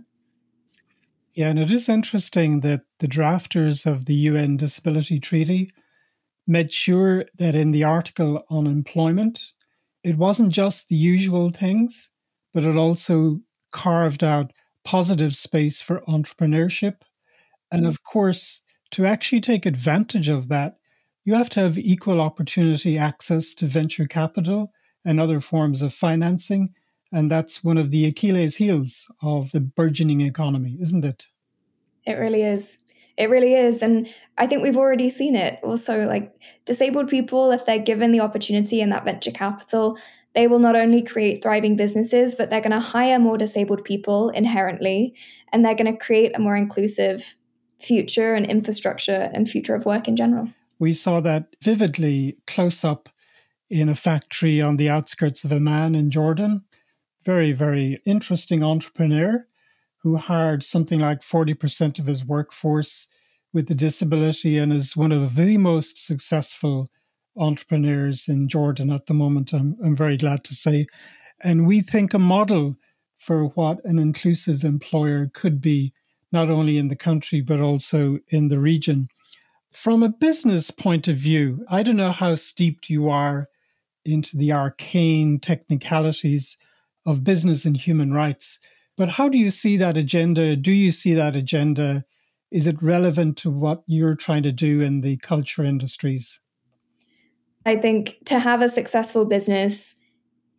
Yeah, 1.33 1.49
and 1.49 1.57
it 1.57 1.71
is 1.71 1.89
interesting 1.89 2.59
that 2.59 2.81
the 2.99 3.07
drafters 3.07 3.85
of 3.85 4.05
the 4.05 4.13
UN 4.13 4.57
Disability 4.57 5.19
Treaty 5.19 5.71
made 6.45 6.71
sure 6.71 7.25
that 7.39 7.55
in 7.55 7.71
the 7.71 7.83
article 7.83 8.43
on 8.49 8.67
employment, 8.67 9.41
it 10.03 10.17
wasn't 10.17 10.51
just 10.51 10.89
the 10.89 10.95
usual 10.95 11.49
things, 11.49 12.11
but 12.53 12.63
it 12.63 12.75
also 12.75 13.39
carved 13.71 14.23
out 14.23 14.51
positive 14.83 15.35
space 15.35 15.81
for 15.81 16.01
entrepreneurship. 16.01 16.97
And 17.71 17.87
of 17.87 18.03
course, 18.03 18.61
to 18.93 19.05
actually 19.05 19.41
take 19.41 19.65
advantage 19.65 20.29
of 20.29 20.47
that, 20.49 20.77
you 21.25 21.33
have 21.35 21.49
to 21.51 21.59
have 21.59 21.77
equal 21.77 22.21
opportunity 22.21 22.97
access 22.97 23.53
to 23.55 23.65
venture 23.65 24.07
capital 24.07 24.71
and 25.05 25.19
other 25.19 25.39
forms 25.39 25.81
of 25.81 25.93
financing. 25.93 26.73
And 27.11 27.29
that's 27.29 27.63
one 27.63 27.77
of 27.77 27.91
the 27.91 28.05
Achilles' 28.05 28.55
heels 28.55 29.11
of 29.21 29.51
the 29.51 29.61
burgeoning 29.61 30.21
economy, 30.21 30.77
isn't 30.81 31.05
it? 31.05 31.27
It 32.05 32.13
really 32.13 32.43
is. 32.43 32.83
It 33.15 33.29
really 33.29 33.53
is. 33.53 33.81
And 33.81 34.09
I 34.37 34.47
think 34.47 34.63
we've 34.63 34.77
already 34.77 35.09
seen 35.09 35.35
it. 35.35 35.59
Also, 35.63 36.07
like 36.07 36.33
disabled 36.65 37.09
people, 37.09 37.51
if 37.51 37.65
they're 37.65 37.77
given 37.77 38.11
the 38.11 38.21
opportunity 38.21 38.81
and 38.81 38.91
that 38.91 39.05
venture 39.05 39.31
capital, 39.31 39.97
they 40.33 40.47
will 40.47 40.59
not 40.59 40.75
only 40.75 41.03
create 41.03 41.43
thriving 41.43 41.75
businesses, 41.75 42.33
but 42.33 42.49
they're 42.49 42.59
going 42.59 42.71
to 42.71 42.79
hire 42.79 43.19
more 43.19 43.37
disabled 43.37 43.83
people 43.83 44.29
inherently, 44.29 45.13
and 45.51 45.63
they're 45.63 45.75
going 45.75 45.91
to 45.91 45.97
create 45.97 46.35
a 46.35 46.39
more 46.39 46.55
inclusive 46.55 47.35
future 47.83 48.33
and 48.33 48.45
infrastructure 48.45 49.29
and 49.33 49.49
future 49.49 49.75
of 49.75 49.85
work 49.85 50.07
in 50.07 50.15
general. 50.15 50.49
We 50.79 50.93
saw 50.93 51.19
that 51.21 51.55
vividly 51.61 52.37
close 52.47 52.83
up 52.83 53.09
in 53.69 53.89
a 53.89 53.95
factory 53.95 54.61
on 54.61 54.77
the 54.77 54.89
outskirts 54.89 55.43
of 55.43 55.51
Amman 55.51 55.95
in 55.95 56.11
Jordan. 56.11 56.63
Very, 57.25 57.51
very 57.51 58.01
interesting 58.05 58.63
entrepreneur 58.63 59.47
who 59.99 60.17
hired 60.17 60.63
something 60.63 60.99
like 60.99 61.21
40% 61.21 61.97
of 61.97 62.07
his 62.07 62.25
workforce 62.25 63.07
with 63.53 63.69
a 63.71 63.75
disability 63.75 64.57
and 64.57 64.73
is 64.73 64.97
one 64.97 65.11
of 65.11 65.35
the 65.35 65.57
most 65.57 66.05
successful 66.05 66.89
entrepreneurs 67.37 68.27
in 68.27 68.47
Jordan 68.47 68.91
at 68.91 69.05
the 69.05 69.13
moment, 69.13 69.53
I'm, 69.53 69.77
I'm 69.83 69.95
very 69.95 70.17
glad 70.17 70.43
to 70.45 70.53
say. 70.53 70.87
And 71.41 71.65
we 71.65 71.81
think 71.81 72.13
a 72.13 72.19
model 72.19 72.77
for 73.17 73.45
what 73.45 73.83
an 73.85 73.99
inclusive 73.99 74.63
employer 74.63 75.31
could 75.33 75.61
be, 75.61 75.93
not 76.33 76.49
only 76.49 76.77
in 76.77 76.87
the 76.87 76.95
country, 76.95 77.41
but 77.41 77.59
also 77.59 78.17
in 78.29 78.49
the 78.49 78.59
region. 78.59 79.07
From 79.71 80.03
a 80.03 80.09
business 80.09 80.71
point 80.71 81.07
of 81.07 81.15
view, 81.15 81.65
I 81.69 81.83
don't 81.83 81.95
know 81.95 82.11
how 82.11 82.35
steeped 82.35 82.89
you 82.89 83.09
are 83.09 83.47
into 84.03 84.35
the 84.37 84.51
arcane 84.51 85.39
technicalities 85.39 86.57
of 87.05 87.23
business 87.23 87.65
and 87.65 87.77
human 87.77 88.13
rights, 88.13 88.59
but 88.97 89.09
how 89.09 89.29
do 89.29 89.37
you 89.37 89.51
see 89.51 89.77
that 89.77 89.97
agenda? 89.97 90.55
Do 90.55 90.71
you 90.71 90.91
see 90.91 91.13
that 91.13 91.35
agenda? 91.35 92.05
Is 92.51 92.67
it 92.67 92.81
relevant 92.81 93.37
to 93.37 93.49
what 93.49 93.83
you're 93.87 94.15
trying 94.15 94.43
to 94.43 94.51
do 94.51 94.81
in 94.81 95.01
the 95.01 95.17
culture 95.17 95.63
industries? 95.63 96.39
I 97.65 97.77
think 97.77 98.17
to 98.25 98.39
have 98.39 98.61
a 98.61 98.69
successful 98.69 99.25
business, 99.25 100.01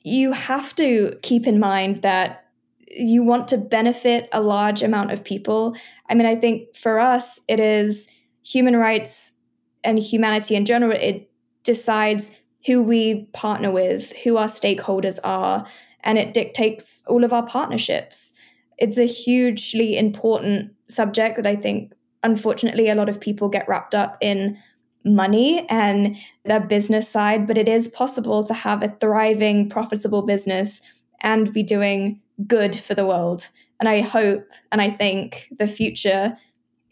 you 0.03 0.33
have 0.33 0.75
to 0.77 1.17
keep 1.23 1.47
in 1.47 1.61
mind 1.61 2.03
that 2.03 2.44
you 2.91 3.23
want 3.23 3.49
to 3.49 3.59
benefit 3.59 4.29
a 4.33 4.41
large 4.41 4.83
amount 4.83 5.13
of 5.13 5.25
people. 5.25 5.77
I 6.09 6.15
mean, 6.15 6.27
I 6.27 6.35
think 6.35 6.77
for 6.77 6.99
us, 6.99 7.41
it 7.49 7.61
is 7.61 8.11
human 8.43 8.77
rights 8.77 9.41
and 9.83 9.99
humanity 9.99 10.55
in 10.57 10.65
general, 10.65 10.93
it 10.93 11.31
decides 11.63 12.37
who 12.67 12.83
we 12.83 13.27
partner 13.33 13.71
with, 13.71 14.13
who 14.19 14.37
our 14.37 14.47
stakeholders 14.47 15.19
are, 15.23 15.67
and 16.03 16.19
it 16.19 16.35
dictates 16.35 17.03
all 17.07 17.25
of 17.25 17.33
our 17.33 17.47
partnerships. 17.47 18.33
It's 18.79 18.99
a 18.99 19.07
hugely 19.07 19.97
important 19.97 20.73
subject 20.89 21.37
that 21.37 21.47
I 21.47 21.57
think, 21.57 21.93
unfortunately, 22.23 22.89
a 22.89 22.95
lot 22.95 23.09
of 23.09 23.21
people 23.21 23.49
get 23.49 23.69
wrapped 23.69 23.95
up 23.95 24.17
in 24.21 24.59
money 25.05 25.67
and 25.69 26.17
the 26.45 26.61
business 26.61 27.09
side, 27.09 27.47
but 27.47 27.59
it 27.59 27.69
is 27.69 27.89
possible 27.89 28.43
to 28.45 28.55
have 28.55 28.83
a 28.83 28.97
thriving, 29.01 29.69
profitable 29.69 30.23
business 30.23 30.81
and 31.21 31.53
be 31.53 31.63
doing 31.63 32.21
good 32.47 32.77
for 32.77 32.95
the 32.95 33.07
world. 33.07 33.49
And 33.81 33.89
I 33.89 34.01
hope 34.01 34.47
and 34.73 34.81
I 34.81 34.91
think 34.91 35.49
the 35.59 35.69
future 35.69 36.37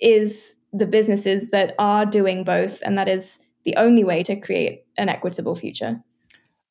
is 0.00 0.64
the 0.72 0.86
businesses 0.86 1.50
that 1.50 1.74
are 1.78 2.04
doing 2.04 2.44
both, 2.44 2.82
and 2.82 2.98
that 2.98 3.08
is 3.08 3.46
the 3.64 3.76
only 3.76 4.04
way 4.04 4.22
to 4.24 4.36
create 4.36 4.84
an 4.96 5.08
equitable 5.08 5.54
future. 5.54 6.02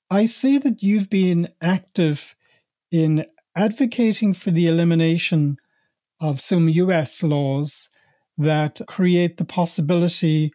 I 0.09 0.25
see 0.25 0.57
that 0.57 0.83
you've 0.83 1.09
been 1.09 1.47
active 1.61 2.35
in 2.91 3.25
advocating 3.55 4.33
for 4.33 4.51
the 4.51 4.67
elimination 4.67 5.57
of 6.19 6.41
some 6.41 6.67
US 6.67 7.23
laws 7.23 7.89
that 8.37 8.81
create 8.87 9.37
the 9.37 9.45
possibility 9.45 10.51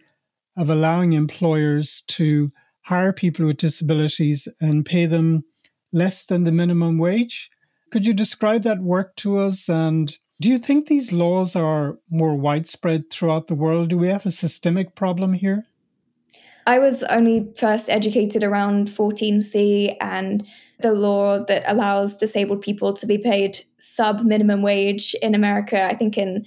of 0.57 0.70
allowing 0.70 1.12
employers 1.12 2.02
to 2.09 2.52
hire 2.83 3.12
people 3.12 3.46
with 3.46 3.59
disabilities 3.59 4.48
and 4.61 4.87
pay 4.87 5.07
them 5.07 5.44
less 5.92 6.26
than 6.26 6.44
the 6.44 6.52
minimum 6.52 6.98
wage. 6.98 7.50
Could 7.90 8.07
you 8.07 8.14
describe 8.14 8.62
that 8.62 8.81
work 8.81 9.16
to 9.16 9.38
us? 9.38 9.68
And 9.68 10.16
do 10.40 10.49
you 10.49 10.59
think 10.59 10.87
these 10.87 11.12
laws 11.12 11.57
are 11.57 11.99
more 12.11 12.37
widespread 12.37 13.11
throughout 13.11 13.46
the 13.46 13.55
world? 13.55 13.90
Do 13.90 13.99
we 13.99 14.09
have 14.09 14.27
a 14.27 14.31
systemic 14.31 14.94
problem 14.94 15.33
here? 15.33 15.66
I 16.66 16.81
was 16.81 17.05
only 17.05 17.53
first 17.57 17.88
educated 17.88 18.42
around 18.42 18.88
14C 18.88 19.96
and 20.01 20.44
the 20.81 20.92
law 20.92 21.38
that 21.44 21.62
allows 21.70 22.16
disabled 22.16 22.61
people 22.61 22.92
to 22.94 23.07
be 23.07 23.18
paid 23.18 23.61
sub 23.79 24.22
minimum 24.22 24.62
wage 24.62 25.14
in 25.22 25.35
America, 25.35 25.85
I 25.85 25.94
think 25.94 26.18
in 26.18 26.44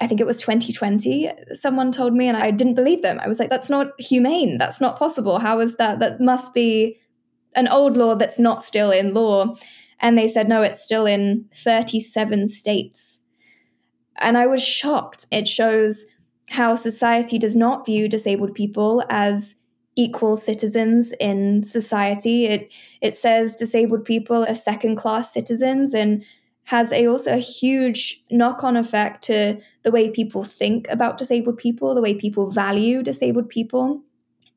I 0.00 0.06
think 0.06 0.18
it 0.20 0.26
was 0.26 0.40
2020, 0.40 1.30
someone 1.52 1.92
told 1.92 2.14
me, 2.14 2.26
and 2.26 2.36
I 2.36 2.50
didn't 2.50 2.74
believe 2.74 3.02
them. 3.02 3.20
I 3.20 3.28
was 3.28 3.38
like, 3.38 3.50
that's 3.50 3.68
not 3.68 3.88
humane. 4.00 4.56
That's 4.56 4.80
not 4.80 4.98
possible. 4.98 5.38
How 5.38 5.60
is 5.60 5.76
that? 5.76 5.98
That 5.98 6.20
must 6.20 6.54
be 6.54 6.98
an 7.54 7.68
old 7.68 7.98
law 7.98 8.14
that's 8.14 8.38
not 8.38 8.64
still 8.64 8.90
in 8.90 9.12
law. 9.12 9.56
And 10.00 10.16
they 10.16 10.26
said, 10.26 10.48
no, 10.48 10.62
it's 10.62 10.82
still 10.82 11.06
in 11.06 11.46
37 11.54 12.48
states. 12.48 13.26
And 14.16 14.36
I 14.38 14.46
was 14.46 14.62
shocked. 14.62 15.26
It 15.30 15.46
shows 15.46 16.06
how 16.50 16.74
society 16.74 17.38
does 17.38 17.54
not 17.54 17.86
view 17.86 18.08
disabled 18.08 18.54
people 18.54 19.04
as 19.08 19.62
equal 19.96 20.36
citizens 20.36 21.12
in 21.20 21.62
society. 21.62 22.46
It 22.46 22.72
it 23.00 23.14
says 23.14 23.56
disabled 23.56 24.04
people 24.04 24.44
are 24.44 24.54
second 24.54 24.96
class 24.96 25.32
citizens 25.32 25.94
and 25.94 26.24
has 26.64 26.92
a 26.92 27.06
also 27.06 27.34
a 27.34 27.38
huge 27.38 28.22
knock-on 28.30 28.76
effect 28.76 29.22
to 29.24 29.60
the 29.82 29.90
way 29.90 30.10
people 30.10 30.44
think 30.44 30.86
about 30.88 31.18
disabled 31.18 31.58
people, 31.58 31.94
the 31.94 32.02
way 32.02 32.14
people 32.14 32.50
value 32.50 33.02
disabled 33.02 33.48
people. 33.48 34.02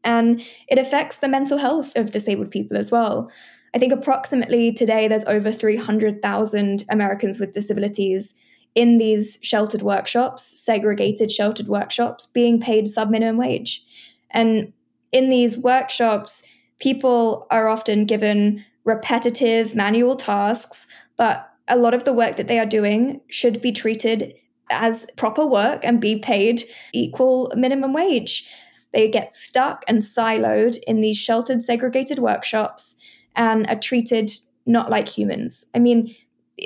And 0.04 0.42
it 0.68 0.78
affects 0.78 1.20
the 1.20 1.30
mental 1.30 1.58
health 1.58 1.96
of 1.96 2.12
disabled 2.12 2.52
people 2.52 2.78
as 2.78 2.92
well. 2.92 3.32
I 3.74 3.80
think 3.80 3.92
approximately 3.92 4.72
today 4.72 5.08
there's 5.08 5.26
over 5.26 5.52
300,000 5.52 6.84
Americans 6.90 7.40
with 7.40 7.54
disabilities 7.54 8.36
in 8.76 8.98
these 8.98 9.40
sheltered 9.42 9.82
workshops, 9.82 10.60
segregated 10.60 11.32
sheltered 11.32 11.68
workshops, 11.68 12.26
being 12.26 12.60
paid 12.60 12.88
sub 12.88 13.10
minimum 13.10 13.38
wage. 13.38 13.84
And 14.32 14.74
in 15.12 15.30
these 15.30 15.58
workshops, 15.58 16.48
people 16.80 17.48
are 17.50 17.68
often 17.68 18.06
given 18.06 18.64
repetitive 18.84 19.76
manual 19.76 20.16
tasks, 20.16 20.88
but 21.18 21.50
a 21.68 21.78
lot 21.78 21.94
of 21.94 22.04
the 22.04 22.14
work 22.14 22.36
that 22.36 22.48
they 22.48 22.60
are 22.60 22.66
doing 22.66 23.22
should 23.30 23.62
be 23.62 23.72
treated 23.72 24.34
as 24.70 25.10
proper 25.18 25.46
work 25.46 25.82
and 25.84 26.02
be 26.02 26.18
paid 26.18 26.64
equal 26.94 27.52
minimum 27.56 27.94
wage. 27.94 28.48
They 28.92 29.10
get 29.10 29.34
stuck 29.34 29.84
and 29.88 30.00
siloed 30.00 30.78
in 30.86 31.02
these 31.02 31.18
sheltered, 31.18 31.64
segregated 31.64 32.20
workshops 32.20 33.00
and 33.36 33.68
are 33.68 33.80
treated 33.80 34.32
not 34.66 34.90
like 34.90 35.08
humans. 35.08 35.70
I 35.76 35.80
mean, 35.80 36.14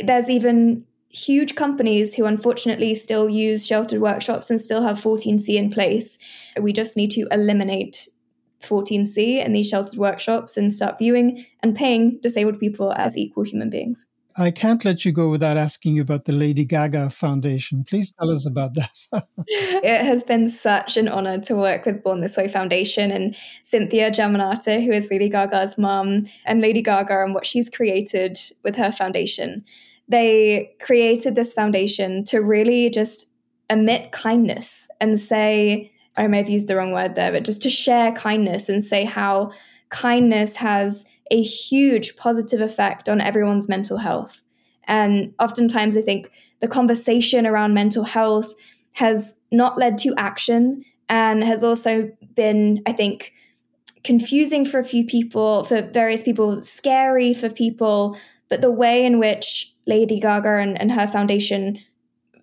there's 0.03 0.29
even 0.29 0.85
huge 1.09 1.55
companies 1.55 2.15
who 2.15 2.25
unfortunately 2.25 2.93
still 2.93 3.29
use 3.29 3.65
sheltered 3.65 4.01
workshops 4.01 4.49
and 4.49 4.59
still 4.59 4.83
have 4.83 4.97
14C 4.97 5.55
in 5.55 5.69
place. 5.69 6.19
We 6.59 6.73
just 6.73 6.97
need 6.97 7.11
to 7.11 7.27
eliminate 7.31 8.09
14C 8.61 9.43
and 9.43 9.55
these 9.55 9.69
sheltered 9.69 9.97
workshops 9.97 10.57
and 10.57 10.73
start 10.73 10.97
viewing 10.99 11.45
and 11.61 11.75
paying 11.75 12.19
disabled 12.21 12.59
people 12.59 12.93
as 12.93 13.17
equal 13.17 13.43
human 13.43 13.69
beings. 13.69 14.07
I 14.39 14.51
can't 14.51 14.85
let 14.85 15.03
you 15.03 15.11
go 15.11 15.29
without 15.29 15.57
asking 15.57 15.95
you 15.95 16.03
about 16.03 16.25
the 16.25 16.31
Lady 16.31 16.63
Gaga 16.63 17.09
Foundation. 17.09 17.83
Please 17.83 18.13
tell 18.13 18.29
us 18.29 18.45
about 18.45 18.75
that. 18.75 19.07
it 19.47 20.05
has 20.05 20.21
been 20.21 20.47
such 20.47 20.95
an 20.95 21.07
honor 21.07 21.39
to 21.39 21.55
work 21.55 21.85
with 21.85 22.03
Born 22.03 22.19
This 22.19 22.37
Way 22.37 22.47
Foundation 22.47 23.09
and 23.09 23.35
Cynthia 23.63 24.11
Germanotta, 24.11 24.85
who 24.85 24.91
is 24.91 25.09
Lady 25.09 25.27
Gaga's 25.27 25.75
mum, 25.79 26.25
and 26.45 26.61
Lady 26.61 26.83
Gaga 26.83 27.23
and 27.23 27.33
what 27.33 27.47
she's 27.47 27.67
created 27.67 28.37
with 28.63 28.75
her 28.75 28.91
foundation. 28.91 29.65
They 30.07 30.71
created 30.79 31.33
this 31.33 31.51
foundation 31.51 32.23
to 32.25 32.39
really 32.39 32.91
just 32.91 33.33
emit 33.71 34.11
kindness 34.11 34.87
and 35.01 35.19
say, 35.19 35.91
I 36.15 36.27
may 36.27 36.37
have 36.37 36.49
used 36.49 36.67
the 36.67 36.75
wrong 36.75 36.91
word 36.91 37.15
there, 37.15 37.31
but 37.31 37.43
just 37.43 37.63
to 37.63 37.71
share 37.71 38.11
kindness 38.11 38.69
and 38.69 38.83
say 38.83 39.03
how 39.03 39.51
kindness 39.89 40.57
has 40.57 41.09
a 41.31 41.41
huge 41.41 42.15
positive 42.15 42.61
effect 42.61 43.09
on 43.09 43.21
everyone's 43.21 43.69
mental 43.69 43.97
health. 43.97 44.41
And 44.85 45.33
oftentimes, 45.39 45.97
I 45.97 46.01
think 46.01 46.31
the 46.61 46.67
conversation 46.67 47.45
around 47.45 47.73
mental 47.73 48.03
health 48.03 48.53
has 48.93 49.39
not 49.51 49.77
led 49.77 49.97
to 49.99 50.15
action 50.17 50.83
and 51.09 51.43
has 51.43 51.63
also 51.63 52.11
been, 52.35 52.81
I 52.85 52.93
think, 52.93 53.33
confusing 54.03 54.65
for 54.65 54.79
a 54.79 54.83
few 54.83 55.05
people, 55.05 55.63
for 55.65 55.81
various 55.81 56.23
people, 56.23 56.63
scary 56.63 57.33
for 57.33 57.49
people. 57.49 58.17
But 58.49 58.61
the 58.61 58.71
way 58.71 59.05
in 59.05 59.19
which 59.19 59.73
Lady 59.85 60.19
Gaga 60.19 60.55
and, 60.55 60.79
and 60.79 60.91
her 60.91 61.07
foundation 61.07 61.79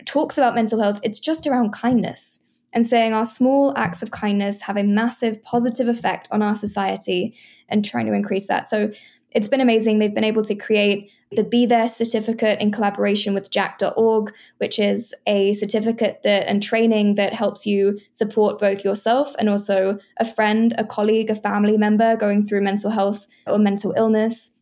talks 0.05 0.37
about 0.37 0.55
mental 0.55 0.81
health, 0.81 1.01
it's 1.03 1.19
just 1.19 1.47
around 1.47 1.73
kindness 1.73 2.44
and 2.75 2.87
saying 2.87 3.15
our 3.15 3.25
small 3.25 3.73
acts 3.77 4.03
of 4.03 4.11
kindness 4.11 4.63
have 4.63 4.77
a 4.77 4.83
massive 4.83 5.43
positive 5.43 5.89
effect 5.89 6.29
on 6.31 6.43
our 6.43 6.57
society 6.57 7.35
and 7.69 7.85
trying 7.85 8.07
to 8.07 8.13
increase 8.13 8.47
that. 8.49 8.67
So 8.67 8.91
it's 9.31 9.49
been 9.49 9.61
amazing. 9.61 9.99
They've 9.99 10.15
been 10.15 10.25
able 10.25 10.45
to 10.45 10.55
create 10.55 11.11
the 11.33 11.43
Be 11.43 11.67
There 11.67 11.89
certificate 11.89 12.61
in 12.61 12.71
collaboration 12.71 13.35
with 13.35 13.51
jack.org, 13.51 14.33
which 14.59 14.79
is 14.79 15.15
a 15.27 15.53
certificate 15.55 16.21
that 16.23 16.47
and 16.47 16.63
training 16.63 17.17
that 17.17 17.33
helps 17.33 17.67
you 17.67 17.99
support 18.13 18.61
both 18.61 18.85
yourself 18.85 19.35
and 19.39 19.49
also 19.49 19.99
a 20.19 20.25
friend, 20.25 20.75
a 20.79 20.85
colleague, 20.85 21.31
a 21.31 21.35
family 21.35 21.77
member 21.77 22.17
going 22.17 22.45
through 22.45 22.63
mental 22.63 22.91
health 22.91 23.27
or 23.47 23.59
mental 23.59 23.93
illness. 23.97 24.57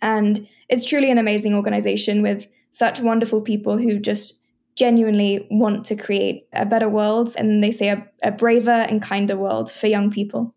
And 0.00 0.48
it's 0.68 0.84
truly 0.84 1.10
an 1.10 1.18
amazing 1.18 1.54
organization 1.54 2.22
with 2.22 2.46
such 2.70 3.00
wonderful 3.00 3.40
people 3.40 3.78
who 3.78 3.98
just 3.98 4.44
genuinely 4.78 5.46
want 5.50 5.84
to 5.86 5.96
create 5.96 6.46
a 6.52 6.64
better 6.64 6.88
world 6.88 7.34
and 7.36 7.62
they 7.62 7.72
say 7.72 7.88
a, 7.88 8.08
a, 8.22 8.30
braver 8.30 8.70
and 8.70 9.02
kinder 9.02 9.36
world 9.36 9.70
for 9.70 9.88
young 9.88 10.08
people. 10.08 10.54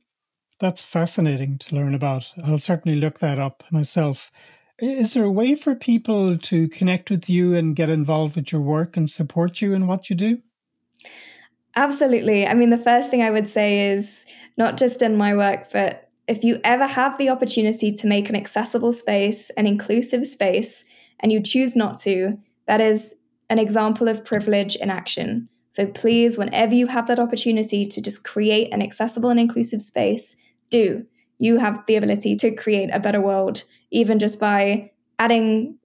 That's 0.60 0.84
fascinating 0.84 1.58
to 1.58 1.76
learn 1.76 1.96
about. 1.96 2.32
I'll 2.44 2.60
certainly 2.60 3.00
look 3.00 3.18
that 3.20 3.40
up 3.40 3.64
myself. 3.72 4.32
Is 4.78 5.16
there 5.16 5.24
a 5.24 5.32
way 5.32 5.56
for 5.56 5.74
people 5.74 6.38
to 6.38 6.68
connect 6.70 7.10
with 7.10 7.30
you 7.30 7.56
and 7.56 7.76
get 7.76 7.90
involved 7.90 8.36
with 8.36 8.52
your 8.52 8.62
work 8.62 8.96
and 8.96 9.10
support 9.10 9.60
you 9.60 9.74
in 9.74 9.88
what 9.88 10.10
you 10.12 10.16
do? 10.16 10.40
Absolutely. 11.76 12.46
I 12.46 12.54
mean, 12.54 12.70
the 12.70 12.78
first 12.78 13.10
thing 13.10 13.24
I 13.24 13.32
would 13.32 13.48
say 13.48 13.92
is 13.92 14.26
not 14.56 14.78
just 14.78 15.02
in 15.02 15.18
my 15.18 15.36
work, 15.36 15.72
but 15.72 16.10
if 16.28 16.44
you 16.44 16.60
ever 16.64 16.86
have 16.86 17.18
the 17.18 17.30
opportunity 17.30 17.92
to 17.92 18.08
make 18.08 18.30
an 18.30 18.36
accessible 18.36 18.94
space, 18.94 19.50
an 19.52 19.66
inclusive 19.66 20.28
space, 20.28 20.86
and 21.20 21.32
you 21.32 21.42
choose 21.42 21.76
not 21.76 21.98
to, 22.00 22.38
that 22.68 22.82
is 22.82 23.16
an 23.52 23.60
example 23.60 24.08
of 24.08 24.24
privilege 24.24 24.78
in 24.78 24.90
action. 24.90 25.50
So 25.68 25.86
please, 25.86 26.38
whenever 26.38 26.74
you 26.74 26.88
have 26.88 27.08
that 27.08 27.20
opportunity 27.20 27.86
to 27.86 28.02
just 28.02 28.24
create 28.24 28.74
an 28.74 28.82
accessible 28.82 29.30
and 29.30 29.40
inclusive 29.40 29.82
space, 29.82 30.38
do. 30.70 31.06
You 31.38 31.58
have 31.58 31.86
the 31.86 31.98
ability 31.98 32.38
to 32.38 32.56
create 32.56 32.90
a 32.94 33.00
better 33.00 33.20
world, 33.20 33.66
even 33.92 34.20
just 34.20 34.40
by 34.40 34.92
adding 35.20 35.78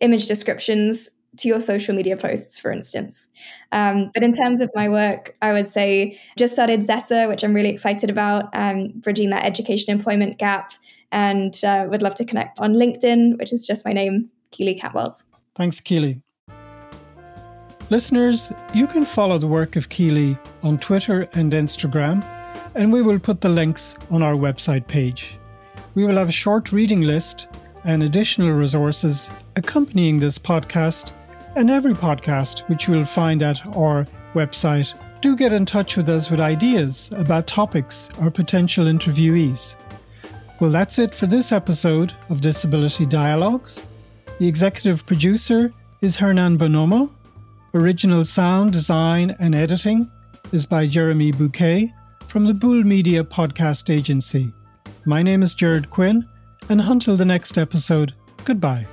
image 0.00 0.26
descriptions 0.26 1.08
to 1.36 1.48
your 1.48 1.60
social 1.60 1.94
media 1.94 2.16
posts, 2.16 2.58
for 2.58 2.72
instance. 2.72 3.28
Um, 3.70 4.10
but 4.12 4.24
in 4.24 4.32
terms 4.32 4.60
of 4.60 4.70
my 4.74 4.88
work, 4.88 5.36
I 5.40 5.52
would 5.52 5.68
say 5.68 6.18
just 6.36 6.52
started 6.52 6.82
Zeta, 6.82 7.26
which 7.28 7.44
I'm 7.44 7.54
really 7.54 7.70
excited 7.70 8.10
about, 8.10 8.46
um, 8.54 8.92
bridging 8.96 9.30
that 9.30 9.44
education 9.44 9.92
employment 9.92 10.38
gap, 10.38 10.72
and 11.12 11.62
uh, 11.64 11.86
would 11.88 12.02
love 12.02 12.16
to 12.16 12.24
connect 12.24 12.60
on 12.60 12.74
LinkedIn, 12.74 13.38
which 13.38 13.52
is 13.52 13.64
just 13.64 13.86
my 13.86 13.92
name, 13.92 14.30
Keely 14.50 14.78
Catwells. 14.78 15.24
Thanks, 15.56 15.80
Keely. 15.80 16.22
Listeners, 17.90 18.50
you 18.72 18.86
can 18.86 19.04
follow 19.04 19.36
the 19.36 19.46
work 19.46 19.76
of 19.76 19.90
Keely 19.90 20.38
on 20.62 20.78
Twitter 20.78 21.28
and 21.34 21.52
Instagram, 21.52 22.24
and 22.74 22.90
we 22.90 23.02
will 23.02 23.18
put 23.18 23.42
the 23.42 23.48
links 23.48 23.94
on 24.10 24.22
our 24.22 24.32
website 24.32 24.86
page. 24.86 25.38
We 25.94 26.06
will 26.06 26.16
have 26.16 26.30
a 26.30 26.32
short 26.32 26.72
reading 26.72 27.02
list 27.02 27.46
and 27.84 28.02
additional 28.02 28.52
resources 28.52 29.30
accompanying 29.56 30.18
this 30.18 30.38
podcast 30.38 31.12
and 31.56 31.70
every 31.70 31.92
podcast, 31.92 32.60
which 32.68 32.88
you 32.88 32.94
will 32.94 33.04
find 33.04 33.42
at 33.42 33.64
our 33.76 34.06
website. 34.32 34.94
Do 35.20 35.36
get 35.36 35.52
in 35.52 35.66
touch 35.66 35.98
with 35.98 36.08
us 36.08 36.30
with 36.30 36.40
ideas 36.40 37.10
about 37.14 37.46
topics 37.46 38.08
or 38.18 38.30
potential 38.30 38.86
interviewees. 38.86 39.76
Well, 40.58 40.70
that's 40.70 40.98
it 40.98 41.14
for 41.14 41.26
this 41.26 41.52
episode 41.52 42.14
of 42.30 42.40
Disability 42.40 43.04
Dialogues. 43.04 43.86
The 44.38 44.48
executive 44.48 45.04
producer 45.04 45.70
is 46.00 46.16
Hernan 46.16 46.56
Bonomo. 46.56 47.10
Original 47.74 48.24
sound 48.24 48.72
design 48.72 49.34
and 49.40 49.52
editing 49.52 50.08
is 50.52 50.64
by 50.64 50.86
Jeremy 50.86 51.32
Bouquet 51.32 51.92
from 52.28 52.46
the 52.46 52.54
Bool 52.54 52.84
Media 52.84 53.24
Podcast 53.24 53.92
Agency. 53.92 54.52
My 55.04 55.24
name 55.24 55.42
is 55.42 55.54
Gerard 55.54 55.90
Quinn, 55.90 56.24
and 56.68 56.80
until 56.80 57.16
the 57.16 57.24
next 57.24 57.58
episode, 57.58 58.14
goodbye. 58.44 58.86